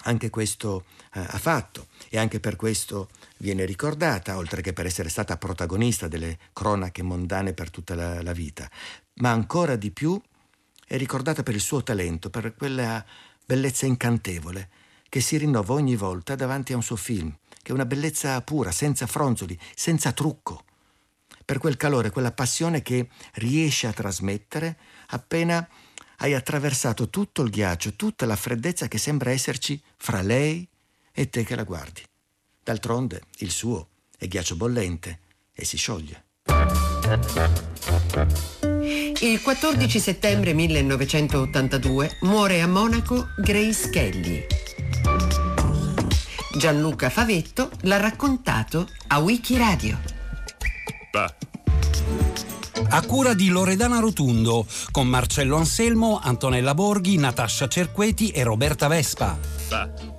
anche 0.03 0.29
questo 0.29 0.85
eh, 1.13 1.19
ha 1.19 1.37
fatto 1.37 1.87
e 2.07 2.17
anche 2.17 2.39
per 2.39 2.55
questo 2.55 3.09
viene 3.39 3.65
ricordata, 3.65 4.37
oltre 4.37 4.61
che 4.61 4.73
per 4.73 4.85
essere 4.85 5.09
stata 5.09 5.37
protagonista 5.37 6.07
delle 6.07 6.37
cronache 6.53 7.03
mondane 7.03 7.53
per 7.53 7.69
tutta 7.69 7.95
la, 7.95 8.21
la 8.21 8.33
vita, 8.33 8.69
ma 9.15 9.31
ancora 9.31 9.75
di 9.75 9.91
più 9.91 10.19
è 10.85 10.97
ricordata 10.97 11.43
per 11.43 11.55
il 11.55 11.61
suo 11.61 11.83
talento, 11.83 12.29
per 12.29 12.55
quella 12.55 13.03
bellezza 13.45 13.85
incantevole 13.85 14.69
che 15.09 15.21
si 15.21 15.37
rinnova 15.37 15.73
ogni 15.73 15.95
volta 15.95 16.35
davanti 16.35 16.73
a 16.73 16.75
un 16.75 16.83
suo 16.83 16.95
film, 16.95 17.35
che 17.61 17.71
è 17.71 17.73
una 17.73 17.85
bellezza 17.85 18.39
pura, 18.41 18.71
senza 18.71 19.07
fronzoli, 19.07 19.57
senza 19.75 20.11
trucco, 20.11 20.63
per 21.43 21.57
quel 21.57 21.77
calore, 21.77 22.11
quella 22.11 22.31
passione 22.31 22.83
che 22.83 23.09
riesce 23.33 23.87
a 23.87 23.93
trasmettere 23.93 24.77
appena 25.07 25.67
hai 26.17 26.35
attraversato 26.35 27.09
tutto 27.09 27.41
il 27.41 27.49
ghiaccio, 27.49 27.95
tutta 27.95 28.27
la 28.27 28.35
freddezza 28.35 28.87
che 28.87 28.99
sembra 28.99 29.31
esserci 29.31 29.81
fra 29.97 30.21
lei 30.21 30.67
e 31.11 31.29
te 31.29 31.43
che 31.43 31.55
la 31.55 31.63
guardi. 31.63 32.03
D'altronde 32.69 33.21
il 33.39 33.49
suo 33.49 33.87
è 34.15 34.27
ghiaccio 34.27 34.55
bollente 34.55 35.21
e 35.55 35.65
si 35.65 35.75
scioglie. 35.75 36.25
Il 39.21 39.41
14 39.41 39.99
settembre 39.99 40.53
1982 40.53 42.17
muore 42.21 42.61
a 42.61 42.67
Monaco 42.67 43.29
Grace 43.37 43.89
Kelly. 43.89 44.45
Gianluca 46.55 47.09
Favetto 47.09 47.71
l'ha 47.81 47.97
raccontato 47.97 48.87
a 49.07 49.17
Wikiradio. 49.17 49.99
Bah. 51.11 51.35
A 52.87 53.01
cura 53.01 53.33
di 53.33 53.47
Loredana 53.47 53.97
Rotundo, 53.97 54.67
con 54.91 55.07
Marcello 55.07 55.55
Anselmo, 55.55 56.19
Antonella 56.21 56.75
Borghi, 56.75 57.17
Natascia 57.17 57.67
Cerqueti 57.67 58.29
e 58.29 58.43
Roberta 58.43 58.87
Vespa. 58.87 59.39
Bah. 59.69 60.18